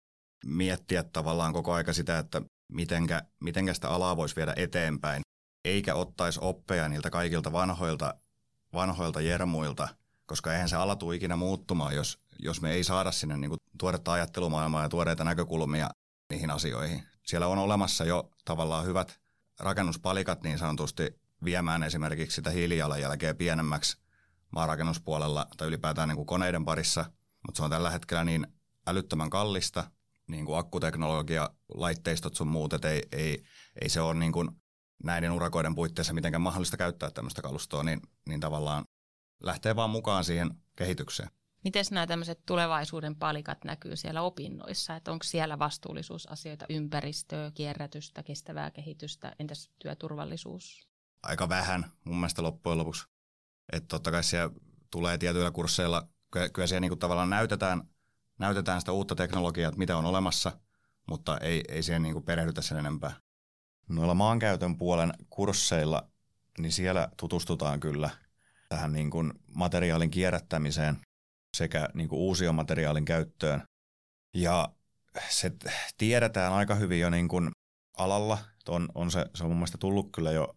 miettiä 0.45 1.03
tavallaan 1.03 1.53
koko 1.53 1.73
aika 1.73 1.93
sitä, 1.93 2.19
että 2.19 2.43
mitenkä, 2.73 3.23
mitenkä 3.41 3.75
sitä 3.75 3.89
alaa 3.89 4.17
voisi 4.17 4.37
viedä 4.37 4.55
eteenpäin, 4.57 5.23
eikä 5.65 5.95
ottaisi 5.95 6.41
oppeja 6.43 6.89
niiltä 6.89 7.11
kaikilta 7.11 7.53
vanhoilta, 7.53 8.15
vanhoilta 8.73 9.21
jermuilta, 9.21 9.89
koska 10.27 10.53
eihän 10.53 10.69
se 10.69 10.77
ala 10.77 10.97
tule 10.97 11.17
ikinä 11.17 11.37
muuttumaan, 11.37 11.97
jos, 11.97 12.19
jos 12.39 12.61
me 12.61 12.73
ei 12.73 12.85
saada 12.85 13.13
sinne 13.13 13.37
niin 13.37 13.49
kuin 13.49 13.59
tuoretta 13.79 14.13
ajattelumaailmaa 14.13 14.83
ja 14.83 14.89
tuoreita 14.89 15.25
näkökulmia 15.25 15.91
niihin 16.31 16.51
asioihin. 16.51 17.03
Siellä 17.27 17.47
on 17.47 17.59
olemassa 17.59 18.05
jo 18.05 18.31
tavallaan 18.45 18.87
hyvät 18.87 19.21
rakennuspalikat 19.61 20.43
niin 20.43 20.59
sanotusti 20.59 21.21
viemään 21.45 21.83
esimerkiksi 21.83 22.35
sitä 22.35 22.51
hiilijalanjälkeä 22.51 23.35
pienemmäksi 23.35 23.97
maarakennuspuolella 24.51 25.47
tai 25.57 25.69
ylipäätään 25.69 26.09
niin 26.09 26.17
kuin 26.17 26.27
koneiden 26.27 26.65
parissa, 26.65 27.05
mutta 27.47 27.57
se 27.57 27.63
on 27.63 27.71
tällä 27.71 27.91
hetkellä 27.91 28.25
niin 28.25 28.47
älyttömän 28.87 29.31
kallista, 29.31 29.91
niin 30.29 30.47
kuin 30.47 30.59
akkuteknologia, 30.59 31.51
laitteistot 31.75 32.35
sun 32.35 32.49
muut, 32.49 32.73
että 32.73 32.89
ei, 32.89 33.03
ei, 33.13 33.45
ei 33.81 33.89
se 33.89 34.01
ole 34.01 34.15
niin 34.15 34.33
kuin 34.33 34.51
näiden 35.05 35.33
urakoiden 35.33 35.75
puitteissa 35.75 36.15
mitenkään 36.15 36.43
mahdollista 36.43 36.77
käyttää 36.77 37.11
tämmöistä 37.11 37.43
kalustoa, 37.43 37.83
niin, 37.83 38.01
niin 38.29 38.41
tavallaan 38.41 38.85
lähtee 39.43 39.77
vaan 39.77 39.91
mukaan 39.91 40.25
siihen 40.25 40.51
kehitykseen. 40.77 41.31
Miten 41.65 41.85
nämä 41.91 42.07
tämmöiset 42.07 42.41
tulevaisuuden 42.47 43.17
palikat 43.17 43.65
näkyy 43.65 43.97
siellä 43.97 44.23
opinnoissa? 44.23 44.97
Että 44.97 45.13
onko 45.13 45.23
siellä 45.23 45.59
vastuullisuusasioita, 45.59 46.67
ympäristöä, 46.69 47.51
kierrätystä, 47.55 48.23
kestävää 48.23 48.71
kehitystä, 48.71 49.33
entäs 49.39 49.71
työturvallisuus? 49.79 50.89
Aika 51.27 51.49
vähän 51.49 51.93
mun 52.05 52.17
mielestä 52.17 52.43
loppujen 52.43 52.79
lopuksi. 52.79 53.07
Että 53.73 53.89
totta 53.89 54.11
kai 54.11 54.25
siellä 54.25 54.55
tulee 54.91 55.19
tietyillä 55.19 55.51
kursseilla, 55.51 56.09
kyllä 56.53 56.67
siellä 56.67 56.81
niinku 56.81 56.97
tavallaan 56.97 57.31
näytetään, 57.31 57.83
näytetään 58.39 58.81
sitä 58.81 58.93
uutta 58.93 59.15
teknologiaa, 59.15 59.69
että 59.69 59.79
mitä 59.79 59.97
on 59.97 60.05
olemassa, 60.05 60.53
mutta 61.09 61.39
ei, 61.39 61.65
ei 61.69 61.83
siihen 61.83 62.03
niinku 62.03 62.21
perehdytä 62.21 62.63
sen 62.63 62.79
enempää. 62.79 63.13
Noilla 63.89 64.15
maankäytön 64.15 64.79
puolen 64.79 65.13
kursseilla, 65.31 66.09
niin 66.59 66.73
siellä 66.73 67.09
tutustutaan 67.17 67.81
kyllä 67.81 68.11
tähän 68.69 68.93
niin 68.93 69.11
materiaalin 69.55 70.11
kierrättämiseen 70.11 70.97
sekä 71.57 71.89
niin 71.95 72.09
kuin 72.09 72.55
materiaalin 72.55 73.05
käyttöön. 73.05 73.63
Ja 74.35 74.69
se 75.29 75.53
tiedetään 75.99 76.53
aika 76.53 76.75
hyvin 76.75 77.01
jo 77.01 77.11
niin 77.11 77.29
alalla. 77.97 78.39
On, 78.69 78.89
on 78.95 79.11
se, 79.11 79.27
se 79.35 79.45
on 79.45 79.51
mun 79.51 79.57
mielestä 79.57 79.79
tullut 79.79 80.13
kyllä 80.13 80.31
jo 80.31 80.56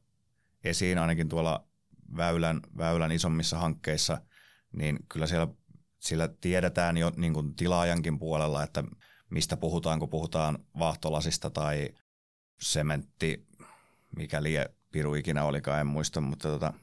esiin 0.64 0.98
ainakin 0.98 1.30
tuolla 1.30 1.68
väylän, 2.18 2.60
väylän 2.78 3.12
isommissa 3.12 3.60
hankkeissa, 3.60 4.22
niin 4.72 5.00
kyllä 5.10 5.28
siellä, 5.28 5.48
siellä 6.00 6.30
tiedetään 6.42 6.98
jo 6.98 7.12
niin 7.18 7.34
kuin 7.34 7.56
tilaajankin 7.56 8.20
puolella, 8.20 8.64
että 8.64 8.84
mistä 9.30 9.58
puhutaan, 9.58 10.00
kun 10.00 10.10
puhutaan 10.10 10.60
vaahtolasista 10.80 11.50
tai 11.50 11.90
sementti, 12.62 13.48
mikä 14.16 14.44
lie 14.44 14.70
piru 14.92 15.16
ikinä 15.16 15.44
olikaan, 15.44 15.80
en 15.80 15.88
muista, 15.88 16.22
mutta 16.22 16.50
tota, 16.50 16.74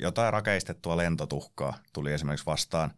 jotain 0.00 0.32
rakeistettua 0.32 0.96
lentotuhkaa 0.96 1.78
tuli 1.92 2.12
esimerkiksi 2.12 2.46
vastaan, 2.46 2.90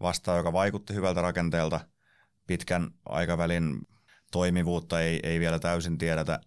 vastaan, 0.00 0.38
joka 0.38 0.52
vaikutti 0.52 0.94
hyvältä 0.94 1.22
rakenteelta. 1.22 1.80
Pitkän 2.46 2.90
aikavälin 3.06 3.88
toimivuutta 4.32 5.00
ei, 5.00 5.20
ei 5.22 5.40
vielä 5.40 5.58
täysin 5.58 5.98
tiedetä, 5.98 6.40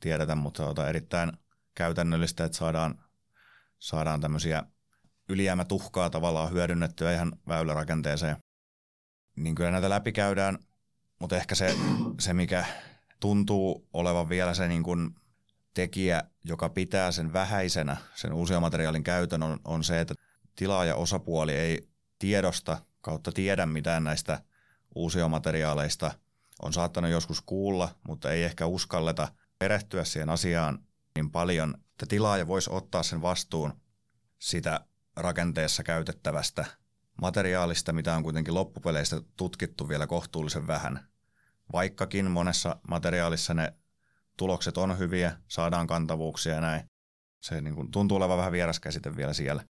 tiedetä 0.00 0.34
mutta 0.34 0.62
tota, 0.62 0.88
erittäin 0.88 1.32
käytännöllistä, 1.76 2.44
että 2.44 2.58
saadaan, 2.58 3.04
saadaan 3.78 4.20
tämmöisiä 4.20 4.62
ylijäämätuhkaa 5.28 6.10
tavallaan 6.10 6.52
hyödynnettyä 6.52 7.12
ihan 7.12 7.38
väylärakenteeseen. 7.48 8.36
Niin 9.36 9.54
kyllä 9.54 9.70
näitä 9.70 9.90
läpikäydään, 9.90 10.58
mutta 11.20 11.36
ehkä 11.36 11.54
se, 11.54 11.76
se 12.20 12.32
mikä 12.32 12.64
tuntuu 13.20 13.88
olevan 13.92 14.28
vielä 14.28 14.54
se 14.54 14.68
niin 14.68 14.82
kuin 14.82 15.10
tekijä, 15.74 16.22
joka 16.44 16.68
pitää 16.68 17.12
sen 17.12 17.32
vähäisenä, 17.32 17.96
sen 18.14 18.32
uusiomateriaalin 18.32 19.04
käytön, 19.04 19.42
on, 19.42 19.60
on 19.64 19.84
se, 19.84 20.00
että 20.00 20.14
tilaaja-osapuoli 20.56 21.52
ei 21.52 21.88
tiedosta 22.18 22.78
kautta 23.00 23.32
tiedä 23.32 23.66
mitään 23.66 24.04
näistä 24.04 24.40
uusiomateriaaleista. 24.94 26.10
On 26.62 26.72
saattanut 26.72 27.10
joskus 27.10 27.40
kuulla, 27.40 27.88
mutta 28.08 28.30
ei 28.30 28.44
ehkä 28.44 28.66
uskalleta 28.66 29.28
perehtyä 29.58 30.04
siihen 30.04 30.30
asiaan 30.30 30.85
niin 31.16 31.30
paljon, 31.30 31.74
että 31.90 32.06
tilaaja 32.06 32.46
voisi 32.46 32.70
ottaa 32.72 33.02
sen 33.02 33.22
vastuun 33.22 33.80
sitä 34.38 34.80
rakenteessa 35.16 35.82
käytettävästä 35.82 36.64
materiaalista, 37.22 37.92
mitä 37.92 38.16
on 38.16 38.22
kuitenkin 38.22 38.54
loppupeleistä 38.54 39.20
tutkittu 39.36 39.88
vielä 39.88 40.06
kohtuullisen 40.06 40.66
vähän. 40.66 41.08
Vaikkakin 41.72 42.30
monessa 42.30 42.76
materiaalissa 42.88 43.54
ne 43.54 43.74
tulokset 44.36 44.78
on 44.78 44.98
hyviä, 44.98 45.36
saadaan 45.48 45.86
kantavuuksia 45.86 46.54
ja 46.54 46.60
näin. 46.60 46.90
Se 47.40 47.60
niin 47.60 47.74
kuin 47.74 47.90
tuntuu 47.90 48.16
olevan 48.16 48.38
vähän 48.38 48.52
vieras 48.52 48.80
käsite 48.80 49.16
vielä 49.16 49.32
siellä. 49.32 49.64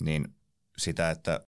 Niin 0.00 0.36
sitä, 0.78 1.10
että 1.10 1.40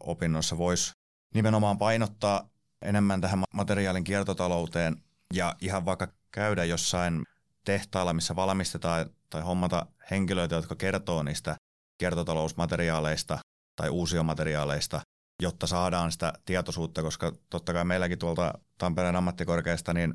opinnoissa 0.00 0.58
voisi 0.58 0.92
nimenomaan 1.34 1.78
painottaa 1.78 2.50
enemmän 2.82 3.20
tähän 3.20 3.42
materiaalin 3.54 4.04
kiertotalouteen 4.04 4.96
ja 5.34 5.56
ihan 5.60 5.84
vaikka 5.84 6.08
käydä 6.30 6.64
jossain 6.64 7.22
tehtaalla, 7.64 8.12
missä 8.12 8.36
valmistetaan 8.36 9.10
tai 9.30 9.42
hommata 9.42 9.86
henkilöitä, 10.10 10.54
jotka 10.54 10.76
kertoo 10.76 11.22
niistä 11.22 11.56
kiertotalousmateriaaleista 11.98 13.38
tai 13.76 13.88
uusiomateriaaleista, 13.88 15.00
jotta 15.42 15.66
saadaan 15.66 16.12
sitä 16.12 16.32
tietoisuutta, 16.44 17.02
koska 17.02 17.32
totta 17.50 17.72
kai 17.72 17.84
meilläkin 17.84 18.18
tuolta 18.18 18.52
Tampereen 18.78 19.16
ammattikorkeasta 19.16 19.94
niin 19.94 20.14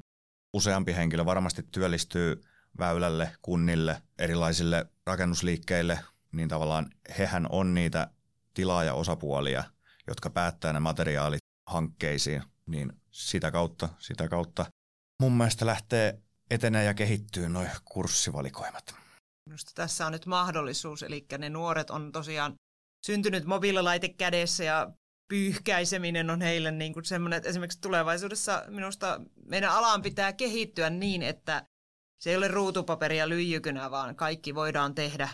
useampi 0.53 0.95
henkilö 0.95 1.25
varmasti 1.25 1.63
työllistyy 1.71 2.43
väylälle, 2.79 3.31
kunnille, 3.41 4.01
erilaisille 4.19 4.86
rakennusliikkeille, 5.05 5.99
niin 6.31 6.49
tavallaan 6.49 6.89
hehän 7.17 7.47
on 7.49 7.73
niitä 7.73 8.12
tilaaja-osapuolia, 8.53 9.63
jotka 10.07 10.29
päättää 10.29 10.73
ne 10.73 10.79
materiaalit 10.79 11.41
hankkeisiin, 11.69 12.43
niin 12.65 12.93
sitä 13.12 13.51
kautta, 13.51 13.89
sitä 13.99 14.27
kautta 14.27 14.65
mun 15.21 15.38
mielestä 15.38 15.65
lähtee 15.65 16.21
etenee 16.49 16.83
ja 16.83 16.93
kehittyy 16.93 17.49
noin 17.49 17.69
kurssivalikoimat. 17.86 18.95
Minusta 19.49 19.71
tässä 19.75 20.05
on 20.05 20.12
nyt 20.12 20.25
mahdollisuus, 20.25 21.03
eli 21.03 21.25
ne 21.38 21.49
nuoret 21.49 21.89
on 21.89 22.12
tosiaan 22.12 22.55
syntynyt 23.05 23.45
mobiililaite 23.45 24.10
kädessä 24.10 24.63
ja 24.63 24.91
pyyhkäiseminen 25.27 26.29
on 26.29 26.41
heille 26.41 26.71
niin 26.71 26.93
kuin 26.93 27.05
semmoinen, 27.05 27.38
että 27.38 27.49
esimerkiksi 27.49 27.81
tulevaisuudessa 27.81 28.63
minusta 28.67 29.21
meidän 29.45 29.71
alaan 29.71 30.01
pitää 30.01 30.33
kehittyä 30.33 30.89
niin, 30.89 31.23
että 31.23 31.63
se 32.21 32.29
ei 32.29 32.36
ole 32.36 32.47
ruutupaperia 32.47 33.29
lyijykynä, 33.29 33.91
vaan 33.91 34.15
kaikki 34.15 34.55
voidaan 34.55 34.95
tehdä. 34.95 35.29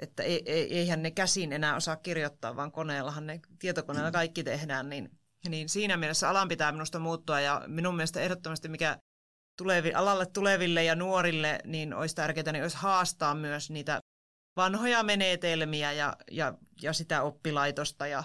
Että 0.00 0.22
eihän 0.46 1.02
ne 1.02 1.10
käsin 1.10 1.52
enää 1.52 1.76
osaa 1.76 1.96
kirjoittaa, 1.96 2.56
vaan 2.56 2.72
koneellahan 2.72 3.26
ne 3.26 3.40
tietokoneella 3.58 4.10
kaikki 4.10 4.44
tehdään, 4.44 4.88
niin, 4.88 5.10
niin 5.48 5.68
siinä 5.68 5.96
mielessä 5.96 6.28
alan 6.28 6.48
pitää 6.48 6.72
minusta 6.72 6.98
muuttua 6.98 7.40
ja 7.40 7.62
minun 7.66 7.96
mielestä 7.96 8.20
ehdottomasti 8.20 8.68
mikä 8.68 8.98
tulevi, 9.56 9.92
alalle 9.94 10.26
tuleville 10.26 10.84
ja 10.84 10.94
nuorille, 10.94 11.58
niin 11.64 11.94
olisi 11.94 12.14
tärkeää, 12.14 12.52
niin 12.52 12.62
olisi 12.62 12.76
haastaa 12.76 13.34
myös 13.34 13.70
niitä 13.70 14.00
vanhoja 14.56 15.02
menetelmiä 15.02 15.92
ja, 15.92 16.16
ja, 16.30 16.54
ja 16.82 16.92
sitä 16.92 17.22
oppilaitosta. 17.22 18.06
Ja, 18.06 18.24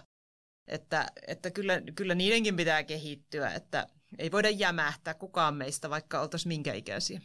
että 0.67 1.07
että 1.27 1.51
kyllä, 1.51 1.81
kyllä 1.95 2.15
niidenkin 2.15 2.55
pitää 2.55 2.83
kehittyä, 2.83 3.51
että 3.53 3.87
ei 4.17 4.31
voida 4.31 4.49
jämähtää 4.49 5.13
kukaan 5.13 5.55
meistä, 5.55 5.89
vaikka 5.89 6.21
oltaisiin 6.21 6.47
minkä 6.47 6.73
ikäisiä. 6.73 7.21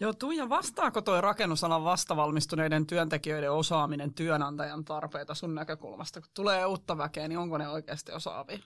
Joo, 0.00 0.12
Tuija, 0.12 0.48
vastaako 0.48 1.02
tuo 1.02 1.20
rakennusalan 1.20 1.84
vastavalmistuneiden 1.84 2.86
työntekijöiden 2.86 3.52
osaaminen 3.52 4.14
työnantajan 4.14 4.84
tarpeita 4.84 5.34
sun 5.34 5.54
näkökulmasta? 5.54 6.20
Kun 6.20 6.30
tulee 6.34 6.66
uutta 6.66 6.98
väkeä, 6.98 7.28
niin 7.28 7.38
onko 7.38 7.58
ne 7.58 7.68
oikeasti 7.68 8.12
osaavia? 8.12 8.58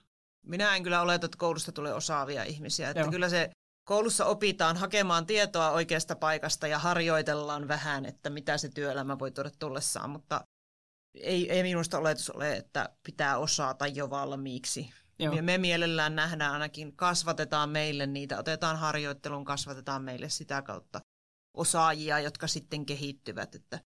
Minä 0.42 0.76
en 0.76 0.82
kyllä 0.82 1.02
oleta, 1.02 1.26
että 1.26 1.38
koulusta 1.38 1.72
tulee 1.72 1.94
osaavia 1.94 2.44
ihmisiä. 2.44 2.90
Että 2.90 3.10
kyllä 3.10 3.28
se 3.28 3.50
koulussa 3.84 4.24
opitaan 4.24 4.76
hakemaan 4.76 5.26
tietoa 5.26 5.70
oikeasta 5.70 6.16
paikasta 6.16 6.66
ja 6.66 6.78
harjoitellaan 6.78 7.68
vähän, 7.68 8.06
että 8.06 8.30
mitä 8.30 8.58
se 8.58 8.68
työelämä 8.68 9.18
voi 9.18 9.30
tuoda 9.30 9.50
tullessaan, 9.58 10.10
mutta 10.10 10.44
ei, 11.14 11.50
ei 11.50 11.62
minusta 11.62 11.98
oletus 11.98 12.30
ole, 12.30 12.56
että 12.56 12.88
pitää 13.02 13.38
osata 13.38 13.86
jo 13.86 14.10
valmiiksi. 14.10 14.90
Joo. 15.18 15.42
Me 15.42 15.58
mielellään 15.58 16.16
nähdään 16.16 16.52
ainakin, 16.52 16.96
kasvatetaan 16.96 17.70
meille 17.70 18.06
niitä, 18.06 18.38
otetaan 18.38 18.76
harjoittelun, 18.76 19.44
kasvatetaan 19.44 20.02
meille 20.02 20.28
sitä 20.28 20.62
kautta 20.62 21.00
osaajia, 21.56 22.20
jotka 22.20 22.46
sitten 22.46 22.86
kehittyvät, 22.86 23.54
että 23.54 23.80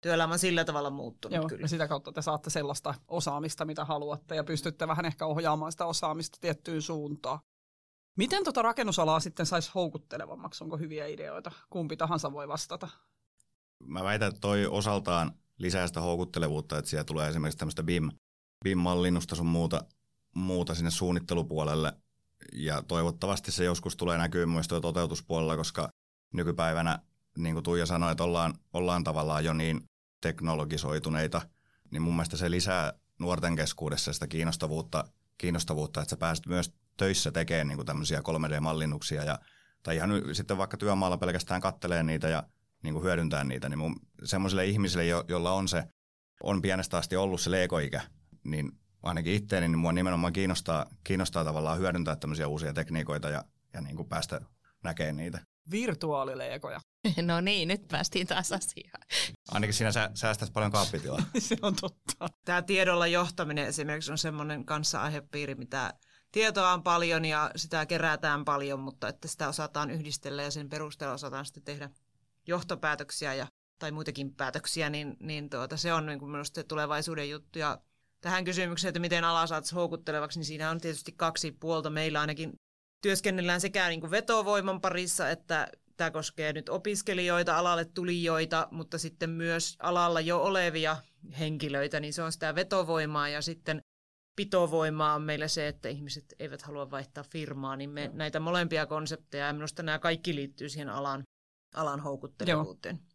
työelämä 0.00 0.32
on 0.32 0.38
sillä 0.38 0.64
tavalla 0.64 0.90
muuttunut 0.90 1.36
Joo, 1.36 1.48
kyllä. 1.48 1.62
Ja 1.62 1.68
sitä 1.68 1.88
kautta 1.88 2.12
te 2.12 2.22
saatte 2.22 2.50
sellaista 2.50 2.94
osaamista, 3.08 3.64
mitä 3.64 3.84
haluatte, 3.84 4.34
ja 4.34 4.44
pystytte 4.44 4.88
vähän 4.88 5.06
ehkä 5.06 5.26
ohjaamaan 5.26 5.72
sitä 5.72 5.86
osaamista 5.86 6.38
tiettyyn 6.40 6.82
suuntaan. 6.82 7.38
Miten 8.20 8.44
tuota 8.44 8.62
rakennusalaa 8.62 9.20
sitten 9.20 9.46
saisi 9.46 9.70
houkuttelevammaksi? 9.74 10.64
Onko 10.64 10.76
hyviä 10.76 11.06
ideoita? 11.06 11.52
Kumpi 11.70 11.96
tahansa 11.96 12.32
voi 12.32 12.48
vastata. 12.48 12.88
Mä 13.86 14.04
väitän, 14.04 14.28
että 14.28 14.40
toi 14.40 14.66
osaltaan 14.66 15.32
lisää 15.58 15.86
sitä 15.86 16.00
houkuttelevuutta, 16.00 16.78
että 16.78 16.90
siellä 16.90 17.04
tulee 17.04 17.28
esimerkiksi 17.28 17.58
tämmöistä 17.58 17.82
BIM, 17.82 18.10
BIM-mallinnusta 18.64 19.34
sun 19.34 19.46
muuta, 19.46 19.84
muuta 20.34 20.74
sinne 20.74 20.90
suunnittelupuolelle. 20.90 21.92
Ja 22.52 22.82
toivottavasti 22.82 23.52
se 23.52 23.64
joskus 23.64 23.96
tulee 23.96 24.18
näkyy 24.18 24.46
myös 24.46 24.68
tuo 24.68 24.80
toteutuspuolella, 24.80 25.56
koska 25.56 25.88
nykypäivänä, 26.34 26.98
niin 27.38 27.54
kuin 27.54 27.64
Tuija 27.64 27.86
sanoi, 27.86 28.12
että 28.12 28.24
ollaan, 28.24 28.54
ollaan 28.72 29.04
tavallaan 29.04 29.44
jo 29.44 29.52
niin 29.52 29.80
teknologisoituneita, 30.20 31.42
niin 31.90 32.02
mun 32.02 32.14
mielestä 32.14 32.36
se 32.36 32.50
lisää 32.50 32.92
nuorten 33.18 33.56
keskuudessa 33.56 34.12
sitä 34.12 34.26
kiinnostavuutta, 34.26 35.04
kiinnostavuutta 35.38 36.00
että 36.00 36.10
sä 36.10 36.16
pääset 36.16 36.46
myös 36.46 36.72
töissä 37.00 37.30
tekemään 37.30 37.68
niin 37.68 37.76
kuin 37.76 37.86
tämmöisiä 37.86 38.20
3D-mallinnuksia 38.20 39.24
ja, 39.24 39.38
tai 39.82 39.96
ihan 39.96 40.10
sitten 40.32 40.58
vaikka 40.58 40.76
työmaalla 40.76 41.18
pelkästään 41.18 41.60
kattelee 41.60 42.02
niitä 42.02 42.28
ja 42.28 42.42
niin 42.82 42.94
kuin 42.94 43.04
hyödyntää 43.04 43.44
niitä, 43.44 43.68
niin 43.68 43.78
mun, 43.78 43.96
semmoisille 44.24 44.66
ihmisille, 44.66 45.04
jo, 45.04 45.24
jolla 45.28 45.52
on 45.52 45.68
se, 45.68 45.84
on 46.42 46.62
pienestä 46.62 46.98
asti 46.98 47.16
ollut 47.16 47.40
se 47.40 47.50
leikoikä, 47.50 48.00
niin 48.44 48.72
ainakin 49.02 49.34
itteeni, 49.34 49.68
niin 49.68 49.78
mua 49.78 49.92
nimenomaan 49.92 50.32
kiinnostaa, 50.32 50.86
kiinnostaa 51.04 51.44
tavallaan 51.44 51.78
hyödyntää 51.78 52.16
tämmöisiä 52.16 52.48
uusia 52.48 52.72
tekniikoita 52.72 53.28
ja, 53.28 53.44
ja 53.74 53.80
niin 53.80 53.96
kuin 53.96 54.08
päästä 54.08 54.40
näkemään 54.84 55.16
niitä. 55.16 55.38
Virtuaalileikoja. 55.70 56.80
No 57.22 57.40
niin, 57.40 57.68
nyt 57.68 57.88
päästiin 57.88 58.26
taas 58.26 58.52
asiaan. 58.52 59.02
Ainakin 59.48 59.74
siinä 59.74 59.92
sä, 59.92 60.10
säästäisi 60.14 60.52
paljon 60.52 60.72
kaappitilaa. 60.72 61.22
se 61.38 61.56
on 61.62 61.76
totta. 61.80 62.28
Tämä 62.44 62.62
tiedolla 62.62 63.06
johtaminen 63.06 63.66
esimerkiksi 63.66 64.12
on 64.12 64.18
semmoinen 64.18 64.64
kanssa 64.64 65.02
aihepiiri, 65.02 65.54
mitä 65.54 65.94
tietoa 66.32 66.72
on 66.72 66.82
paljon 66.82 67.24
ja 67.24 67.50
sitä 67.56 67.86
kerätään 67.86 68.44
paljon, 68.44 68.80
mutta 68.80 69.08
että 69.08 69.28
sitä 69.28 69.48
osataan 69.48 69.90
yhdistellä 69.90 70.42
ja 70.42 70.50
sen 70.50 70.68
perusteella 70.68 71.14
osataan 71.14 71.44
sitten 71.44 71.62
tehdä 71.62 71.90
johtopäätöksiä 72.46 73.34
ja, 73.34 73.46
tai 73.78 73.90
muitakin 73.90 74.34
päätöksiä, 74.34 74.90
niin, 74.90 75.16
niin 75.20 75.50
tuota, 75.50 75.76
se 75.76 75.92
on 75.92 76.06
niin 76.06 76.18
kuin 76.18 76.30
minusta 76.30 76.64
tulevaisuuden 76.64 77.30
juttu. 77.30 77.58
Ja 77.58 77.78
tähän 78.20 78.44
kysymykseen, 78.44 78.88
että 78.88 79.00
miten 79.00 79.24
ala 79.24 79.46
saataisiin 79.46 79.76
houkuttelevaksi, 79.76 80.38
niin 80.38 80.46
siinä 80.46 80.70
on 80.70 80.80
tietysti 80.80 81.12
kaksi 81.12 81.52
puolta. 81.52 81.90
Meillä 81.90 82.20
ainakin 82.20 82.52
työskennellään 83.02 83.60
sekä 83.60 83.88
niin 83.88 84.00
kuin 84.00 84.10
vetovoiman 84.10 84.80
parissa, 84.80 85.30
että 85.30 85.68
tämä 85.96 86.10
koskee 86.10 86.52
nyt 86.52 86.68
opiskelijoita, 86.68 87.58
alalle 87.58 87.84
tulijoita, 87.84 88.68
mutta 88.70 88.98
sitten 88.98 89.30
myös 89.30 89.76
alalla 89.78 90.20
jo 90.20 90.42
olevia 90.42 90.96
henkilöitä, 91.38 92.00
niin 92.00 92.12
se 92.12 92.22
on 92.22 92.32
sitä 92.32 92.54
vetovoimaa 92.54 93.28
ja 93.28 93.42
sitten 93.42 93.80
pitovoimaa 94.40 95.14
on 95.14 95.22
meillä 95.22 95.48
se, 95.48 95.68
että 95.68 95.88
ihmiset 95.88 96.34
eivät 96.38 96.62
halua 96.62 96.90
vaihtaa 96.90 97.24
firmaa, 97.24 97.76
niin 97.76 97.90
me 97.90 98.10
näitä 98.12 98.40
molempia 98.40 98.86
konsepteja, 98.86 99.46
ja 99.46 99.52
minusta 99.52 99.82
nämä 99.82 99.98
kaikki 99.98 100.34
liittyy 100.34 100.68
siihen 100.68 100.88
alan, 100.88 101.22
alan 101.74 102.00
houkuttelevuuteen. 102.00 102.96
Joo. 102.96 103.06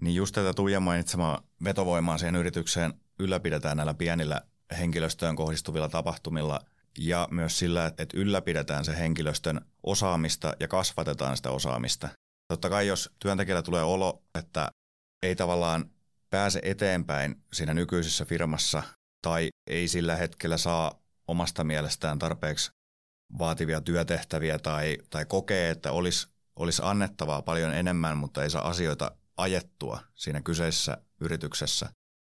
Niin 0.00 0.14
just 0.14 0.34
tätä 0.34 0.54
Tuija 0.54 0.80
mainitsemaa 0.80 1.42
vetovoimaa 1.64 2.18
siihen 2.18 2.36
yritykseen 2.36 2.94
ylläpidetään 3.18 3.76
näillä 3.76 3.94
pienillä 3.94 4.40
henkilöstöön 4.78 5.36
kohdistuvilla 5.36 5.88
tapahtumilla 5.88 6.60
ja 6.98 7.28
myös 7.30 7.58
sillä, 7.58 7.86
että 7.86 8.04
ylläpidetään 8.14 8.84
se 8.84 8.98
henkilöstön 8.98 9.60
osaamista 9.82 10.54
ja 10.60 10.68
kasvatetaan 10.68 11.36
sitä 11.36 11.50
osaamista. 11.50 12.08
Totta 12.48 12.70
kai 12.70 12.86
jos 12.86 13.10
työntekijällä 13.18 13.62
tulee 13.62 13.82
olo, 13.82 14.22
että 14.38 14.68
ei 15.22 15.36
tavallaan 15.36 15.90
pääse 16.30 16.60
eteenpäin 16.62 17.42
siinä 17.52 17.74
nykyisessä 17.74 18.24
firmassa 18.24 18.82
tai 19.22 19.48
ei 19.66 19.88
sillä 19.88 20.16
hetkellä 20.16 20.56
saa 20.56 21.02
omasta 21.28 21.64
mielestään 21.64 22.18
tarpeeksi 22.18 22.70
vaativia 23.38 23.80
työtehtäviä 23.80 24.58
tai, 24.58 24.98
tai 25.10 25.24
kokee, 25.24 25.70
että 25.70 25.92
olisi, 25.92 26.28
olisi 26.56 26.82
annettavaa 26.84 27.42
paljon 27.42 27.74
enemmän, 27.74 28.16
mutta 28.16 28.42
ei 28.42 28.50
saa 28.50 28.68
asioita 28.68 29.10
ajettua 29.36 30.00
siinä 30.14 30.40
kyseisessä 30.40 30.98
yrityksessä, 31.20 31.88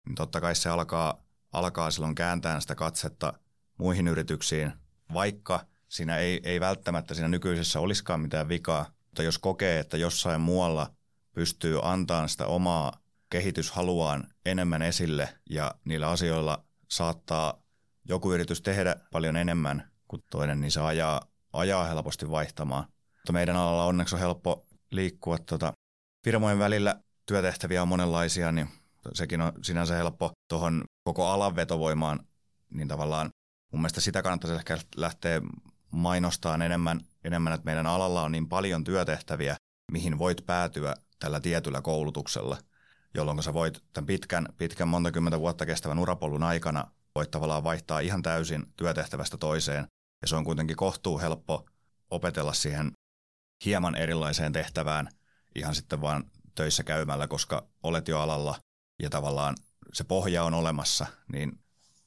niin 0.07 0.15
totta 0.15 0.41
kai 0.41 0.55
se 0.55 0.69
alkaa, 0.69 1.25
alkaa 1.53 1.91
silloin 1.91 2.15
kääntää 2.15 2.61
sitä 2.61 2.75
katsetta 2.75 3.33
muihin 3.79 4.09
yrityksiin, 4.09 4.73
vaikka 5.13 5.67
siinä 5.89 6.17
ei, 6.17 6.41
ei 6.43 6.61
välttämättä 6.61 7.15
siinä 7.15 7.29
nykyisessä 7.29 7.81
olisikaan 7.81 8.21
mitään 8.21 8.49
vikaa, 8.49 8.87
Mutta 9.05 9.23
jos 9.23 9.39
kokee, 9.39 9.79
että 9.79 9.97
jossain 9.97 10.41
muualla 10.41 10.95
pystyy 11.35 11.81
antamaan 11.83 12.29
sitä 12.29 12.47
omaa 12.47 13.01
kehityshaluaan 13.31 14.29
enemmän 14.47 14.83
esille 14.83 15.39
ja 15.51 15.75
niillä 15.85 16.09
asioilla 16.09 16.65
saattaa 16.89 17.63
joku 18.05 18.33
yritys 18.33 18.63
tehdä 18.63 18.97
paljon 19.13 19.37
enemmän 19.37 19.91
kuin 20.09 20.23
toinen, 20.31 20.61
niin 20.61 20.71
se 20.71 20.81
ajaa, 20.81 21.21
ajaa 21.53 21.87
helposti 21.87 22.31
vaihtamaan. 22.31 22.85
Mutta 23.15 23.33
meidän 23.33 23.57
alalla 23.57 23.85
onneksi 23.85 24.15
on 24.15 24.21
helppo 24.21 24.67
liikkua 24.91 25.39
tuota, 25.39 25.73
firmojen 26.25 26.59
välillä. 26.59 27.01
Työtehtäviä 27.27 27.83
on 27.83 27.89
monenlaisia, 27.89 28.53
niin 28.53 28.69
sekin 29.13 29.41
on 29.41 29.53
sinänsä 29.63 29.95
helppo 29.95 30.33
tuohon 30.49 30.85
koko 31.05 31.27
alan 31.27 31.57
vetovoimaan, 31.57 32.27
niin 32.71 32.89
tavallaan 32.89 33.31
mun 33.73 33.81
mielestä 33.81 34.01
sitä 34.01 34.23
kannattaisi 34.23 34.57
ehkä 34.57 34.79
lähteä 34.97 35.41
mainostaa 35.91 36.55
enemmän, 36.55 37.01
enemmän, 37.25 37.53
että 37.53 37.65
meidän 37.65 37.87
alalla 37.87 38.23
on 38.23 38.33
niin 38.33 38.49
paljon 38.49 38.85
työtehtäviä, 38.85 39.57
mihin 39.93 40.19
voit 40.19 40.47
päätyä 40.47 40.95
tällä 41.19 41.41
tietyllä 41.41 41.83
koulutuksella, 41.83 42.59
jolloin 43.19 43.43
sä 43.43 43.55
voit 43.55 43.83
tämän 43.93 44.07
pitkän, 44.07 44.49
pitkän 44.57 44.89
monta 44.89 45.13
kymmentä 45.13 45.41
vuotta 45.41 45.67
kestävän 45.67 45.99
urapolun 45.99 46.43
aikana 46.43 46.91
voit 47.15 47.31
tavallaan 47.31 47.65
vaihtaa 47.65 48.01
ihan 48.01 48.23
täysin 48.23 48.67
työtehtävästä 48.77 49.37
toiseen. 49.37 49.87
Ja 50.23 50.29
se 50.29 50.37
on 50.37 50.45
kuitenkin 50.45 50.77
kohtuu 50.77 51.19
helppo 51.19 51.67
opetella 52.11 52.53
siihen 52.53 52.93
hieman 53.65 53.95
erilaiseen 53.95 54.53
tehtävään 54.53 55.09
ihan 55.55 55.75
sitten 55.75 56.01
vaan 56.01 56.25
töissä 56.55 56.83
käymällä, 56.83 57.29
koska 57.29 57.67
olet 57.83 58.09
jo 58.09 58.21
alalla 58.21 58.59
ja 59.03 59.11
tavallaan 59.11 59.57
se 59.93 60.05
pohja 60.05 60.45
on 60.45 60.55
olemassa, 60.55 61.07
niin 61.33 61.59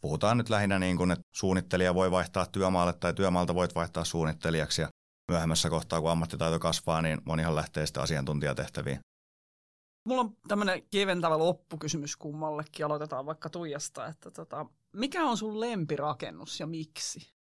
puhutaan 0.02 0.38
nyt 0.38 0.50
lähinnä 0.50 0.80
niin 0.80 0.98
kuin, 0.98 1.12
että 1.12 1.24
suunnittelija 1.36 1.96
voi 1.96 2.12
vaihtaa 2.12 2.46
työmaalle 2.46 2.94
tai 2.94 3.14
työmaalta 3.14 3.56
voit 3.56 3.76
vaihtaa 3.76 4.06
suunnittelijaksi 4.06 4.82
ja 4.82 4.88
myöhemmässä 5.32 5.70
kohtaa, 5.70 6.02
kun 6.02 6.12
ammattitaito 6.12 6.60
kasvaa, 6.60 7.02
niin 7.02 7.22
monihan 7.26 7.56
lähtee 7.56 7.86
sitten 7.86 8.04
asiantuntijatehtäviin. 8.04 9.00
Mulla 10.04 10.22
on 10.22 10.38
tämmöinen 10.48 10.84
keventävä 10.92 11.38
loppukysymys 11.38 12.18
kummallekin. 12.18 12.86
Aloitetaan 12.86 13.26
vaikka 13.26 13.50
Tuijasta. 13.50 14.08
Että 14.08 14.32
tota, 14.32 14.66
mikä 14.94 15.26
on 15.26 15.38
sun 15.38 15.60
lempirakennus 15.60 16.60
ja 16.60 16.68
miksi? 16.68 17.34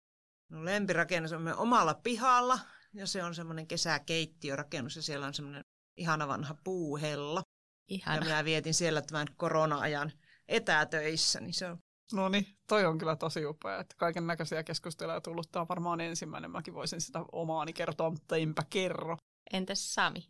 No 0.50 0.66
lempirakennus 0.66 1.32
on 1.32 1.56
omalla 1.58 1.94
pihalla 1.94 2.60
ja 2.94 3.08
se 3.08 3.24
on 3.24 3.36
semmoinen 3.36 3.68
kesäkeittiörakennus 3.68 4.96
ja 4.96 5.02
siellä 5.02 5.28
on 5.28 5.34
semmoinen 5.34 5.64
ihana 5.98 6.28
vanha 6.28 6.56
puuhella. 6.64 7.42
Ihana. 7.88 8.16
Ja 8.16 8.22
minä 8.22 8.46
vietin 8.46 8.74
siellä 8.74 9.02
tämän 9.02 9.28
korona-ajan 9.38 10.12
etätöissä, 10.48 11.40
niin 11.40 11.54
se 11.54 11.66
on 11.66 11.78
No 12.14 12.30
niin, 12.30 12.58
toi 12.68 12.86
on 12.86 12.98
kyllä 12.98 13.16
tosi 13.16 13.46
upea, 13.46 13.80
että 13.80 13.96
kaiken 13.98 14.28
näköisiä 14.28 14.64
keskusteluja 14.64 15.22
tullut. 15.22 15.52
Tämä 15.52 15.62
on 15.62 15.68
varmaan 15.68 16.02
ensimmäinen, 16.02 16.52
mäkin 16.52 16.74
voisin 16.74 17.02
sitä 17.02 17.26
omaani 17.32 17.74
kertoa, 17.74 18.10
mutta 18.10 18.38
enpä 18.38 18.62
kerro. 18.70 19.18
Entäs 19.54 19.94
Sami? 19.94 20.28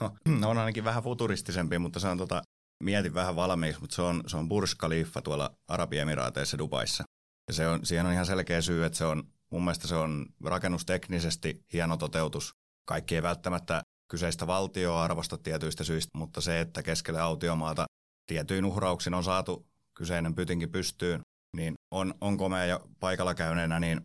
no, 0.00 0.16
on 0.50 0.58
ainakin 0.58 0.84
vähän 0.84 1.02
futuristisempi, 1.02 1.78
mutta 1.78 2.00
se 2.00 2.08
on 2.08 2.18
tota, 2.18 2.42
mietin 2.82 3.14
vähän 3.14 3.36
valmiiksi, 3.36 3.80
mutta 3.80 3.96
se 3.96 4.02
on, 4.02 4.22
se 4.26 4.36
on 4.36 4.48
Burj 4.48 4.70
Khalifa 4.78 5.22
tuolla 5.22 5.50
Arabiemiraateissa 5.68 6.58
Dubaissa. 6.58 7.04
Ja 7.48 7.54
se 7.54 7.68
on, 7.68 7.86
siihen 7.86 8.06
on 8.06 8.12
ihan 8.12 8.26
selkeä 8.26 8.60
syy, 8.60 8.84
että 8.84 8.98
se 8.98 9.04
on, 9.04 9.22
mun 9.50 9.62
mielestä 9.62 9.88
se 9.88 9.94
on 9.94 10.26
rakennusteknisesti 10.44 11.64
hieno 11.72 11.96
toteutus. 11.96 12.54
Kaikki 12.84 13.14
ei 13.14 13.22
välttämättä 13.22 13.82
kyseistä 14.08 14.46
valtioa 14.46 15.02
arvosta 15.02 15.38
tietyistä 15.38 15.84
syistä, 15.84 16.18
mutta 16.18 16.40
se, 16.40 16.60
että 16.60 16.82
keskelle 16.82 17.20
autiomaata 17.20 17.86
tietyin 18.26 18.64
uhrauksin 18.64 19.14
on 19.14 19.24
saatu 19.24 19.66
kyseinen 19.94 20.34
pytinkin 20.34 20.70
pystyyn, 20.70 21.20
niin 21.56 21.74
on, 21.90 22.14
on 22.20 22.36
komea 22.36 22.64
ja 22.64 22.80
paikalla 23.00 23.34
käyneenä, 23.34 23.80
niin 23.80 24.00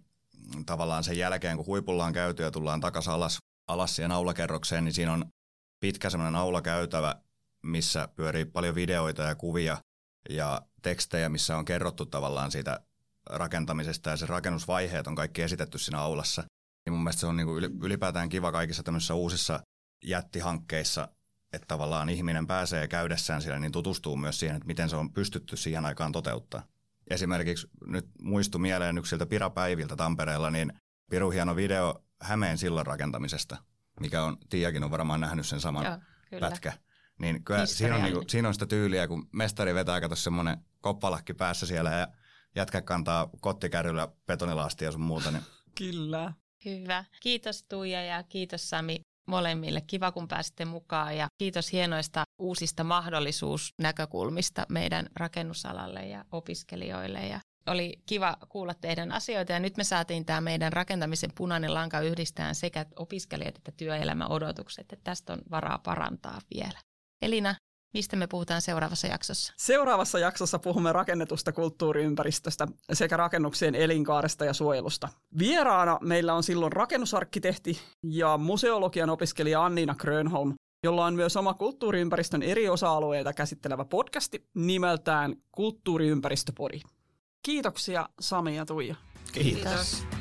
tavallaan 0.65 1.03
sen 1.03 1.17
jälkeen, 1.17 1.57
kun 1.57 1.65
huipulla 1.65 2.05
on 2.05 2.13
käyty 2.13 2.43
ja 2.43 2.51
tullaan 2.51 2.81
takaisin 2.81 3.13
alas, 3.13 3.37
alas 3.67 3.95
siihen 3.95 4.11
aulakerrokseen, 4.11 4.83
niin 4.83 4.93
siinä 4.93 5.13
on 5.13 5.25
pitkä 5.79 6.09
semmoinen 6.09 6.35
aulakäytävä, 6.35 7.15
missä 7.63 8.07
pyörii 8.15 8.45
paljon 8.45 8.75
videoita 8.75 9.23
ja 9.23 9.35
kuvia 9.35 9.77
ja 10.29 10.61
tekstejä, 10.81 11.29
missä 11.29 11.57
on 11.57 11.65
kerrottu 11.65 12.05
tavallaan 12.05 12.51
siitä 12.51 12.79
rakentamisesta 13.29 14.09
ja 14.09 14.17
se 14.17 14.25
rakennusvaiheet 14.25 15.07
on 15.07 15.15
kaikki 15.15 15.41
esitetty 15.41 15.77
siinä 15.77 15.99
aulassa. 15.99 16.43
Niin 16.85 16.93
mun 16.93 17.03
mielestä 17.03 17.19
se 17.19 17.27
on 17.27 17.37
niin 17.37 17.47
kuin 17.47 17.63
ylipäätään 17.83 18.29
kiva 18.29 18.51
kaikissa 18.51 18.83
tämmöisissä 18.83 19.13
uusissa 19.13 19.59
jättihankkeissa, 20.03 21.07
että 21.53 21.65
tavallaan 21.67 22.09
ihminen 22.09 22.47
pääsee 22.47 22.87
käydessään 22.87 23.41
siellä, 23.41 23.59
niin 23.59 23.71
tutustuu 23.71 24.17
myös 24.17 24.39
siihen, 24.39 24.55
että 24.55 24.67
miten 24.67 24.89
se 24.89 24.95
on 24.95 25.13
pystytty 25.13 25.57
siihen 25.57 25.85
aikaan 25.85 26.11
toteuttaa. 26.11 26.63
Esimerkiksi 27.09 27.67
nyt 27.85 28.09
muistu 28.21 28.59
mieleen 28.59 28.97
yksiltä 28.97 29.25
pirapäiviltä 29.25 29.95
Tampereella, 29.95 30.51
niin 30.51 30.73
piru 31.11 31.29
hieno 31.29 31.55
video 31.55 32.03
Hämeen 32.21 32.57
sillan 32.57 32.85
rakentamisesta, 32.85 33.57
mikä 33.99 34.23
on, 34.23 34.37
Tiiakin 34.49 34.83
on 34.83 34.91
varmaan 34.91 35.21
nähnyt 35.21 35.45
sen 35.45 35.61
saman 35.61 35.85
Joo, 35.85 35.97
kyllä. 36.29 36.49
pätkä. 36.49 36.73
Niin 37.19 37.43
kyllä 37.43 37.65
siinä 37.65 37.95
on, 37.95 38.03
niinku, 38.03 38.23
siinä 38.27 38.47
on 38.47 38.53
sitä 38.53 38.65
tyyliä, 38.65 39.07
kun 39.07 39.29
mestari 39.31 39.73
vetää, 39.73 40.01
kato 40.01 40.15
semmoinen 40.15 40.57
koppalakki 40.81 41.33
päässä 41.33 41.65
siellä 41.65 41.91
ja 41.91 42.07
jätkä 42.55 42.81
kantaa 42.81 43.29
kottikärryllä 43.41 44.07
betonilaastia 44.27 44.91
sun 44.91 45.01
muuta. 45.01 45.31
Niin. 45.31 45.43
Kyllä. 45.77 46.33
Hyvä. 46.65 47.03
Kiitos 47.21 47.63
Tuija 47.63 48.03
ja 48.03 48.23
kiitos 48.23 48.69
Sami 48.69 49.01
molemmille. 49.27 49.81
Kiva, 49.81 50.11
kun 50.11 50.27
pääsitte 50.27 50.65
mukaan 50.65 51.17
ja 51.17 51.27
kiitos 51.37 51.71
hienoista 51.71 52.23
uusista 52.39 52.83
mahdollisuusnäkökulmista 52.83 54.65
meidän 54.69 55.07
rakennusalalle 55.15 56.07
ja 56.07 56.25
opiskelijoille. 56.31 57.27
Ja 57.27 57.39
oli 57.67 58.01
kiva 58.05 58.37
kuulla 58.49 58.73
teidän 58.73 59.11
asioita 59.11 59.51
ja 59.51 59.59
nyt 59.59 59.77
me 59.77 59.83
saatiin 59.83 60.25
tämä 60.25 60.41
meidän 60.41 60.73
rakentamisen 60.73 61.31
punainen 61.37 61.73
lanka 61.73 61.99
yhdistään 61.99 62.55
sekä 62.55 62.85
opiskelijat 62.95 63.57
että 63.57 63.71
työelämän 63.77 64.31
odotukset, 64.31 64.93
että 64.93 65.03
tästä 65.03 65.33
on 65.33 65.39
varaa 65.51 65.77
parantaa 65.77 66.39
vielä. 66.53 66.79
Elina, 67.21 67.55
Mistä 67.93 68.15
me 68.15 68.27
puhutaan 68.27 68.61
seuraavassa 68.61 69.07
jaksossa? 69.07 69.53
Seuraavassa 69.57 70.19
jaksossa 70.19 70.59
puhumme 70.59 70.93
rakennetusta 70.93 71.51
kulttuuriympäristöstä 71.51 72.67
sekä 72.93 73.17
rakennuksien 73.17 73.75
elinkaaresta 73.75 74.45
ja 74.45 74.53
suojelusta. 74.53 75.09
Vieraana 75.37 75.97
meillä 76.01 76.33
on 76.33 76.43
silloin 76.43 76.71
rakennusarkkitehti 76.71 77.79
ja 78.03 78.37
museologian 78.37 79.09
opiskelija 79.09 79.65
Annina 79.65 79.95
Grönholm, 79.95 80.53
jolla 80.83 81.05
on 81.05 81.15
myös 81.15 81.37
oma 81.37 81.53
kulttuuriympäristön 81.53 82.43
eri 82.43 82.69
osa-alueita 82.69 83.33
käsittelevä 83.33 83.85
podcasti 83.85 84.47
nimeltään 84.55 85.35
Kulttuuriympäristöpodi. 85.51 86.81
Kiitoksia 87.43 88.09
Sami 88.19 88.55
ja 88.55 88.65
Tuija. 88.65 88.95
Kiitos. 89.31 89.63
Kiitos. 89.63 90.20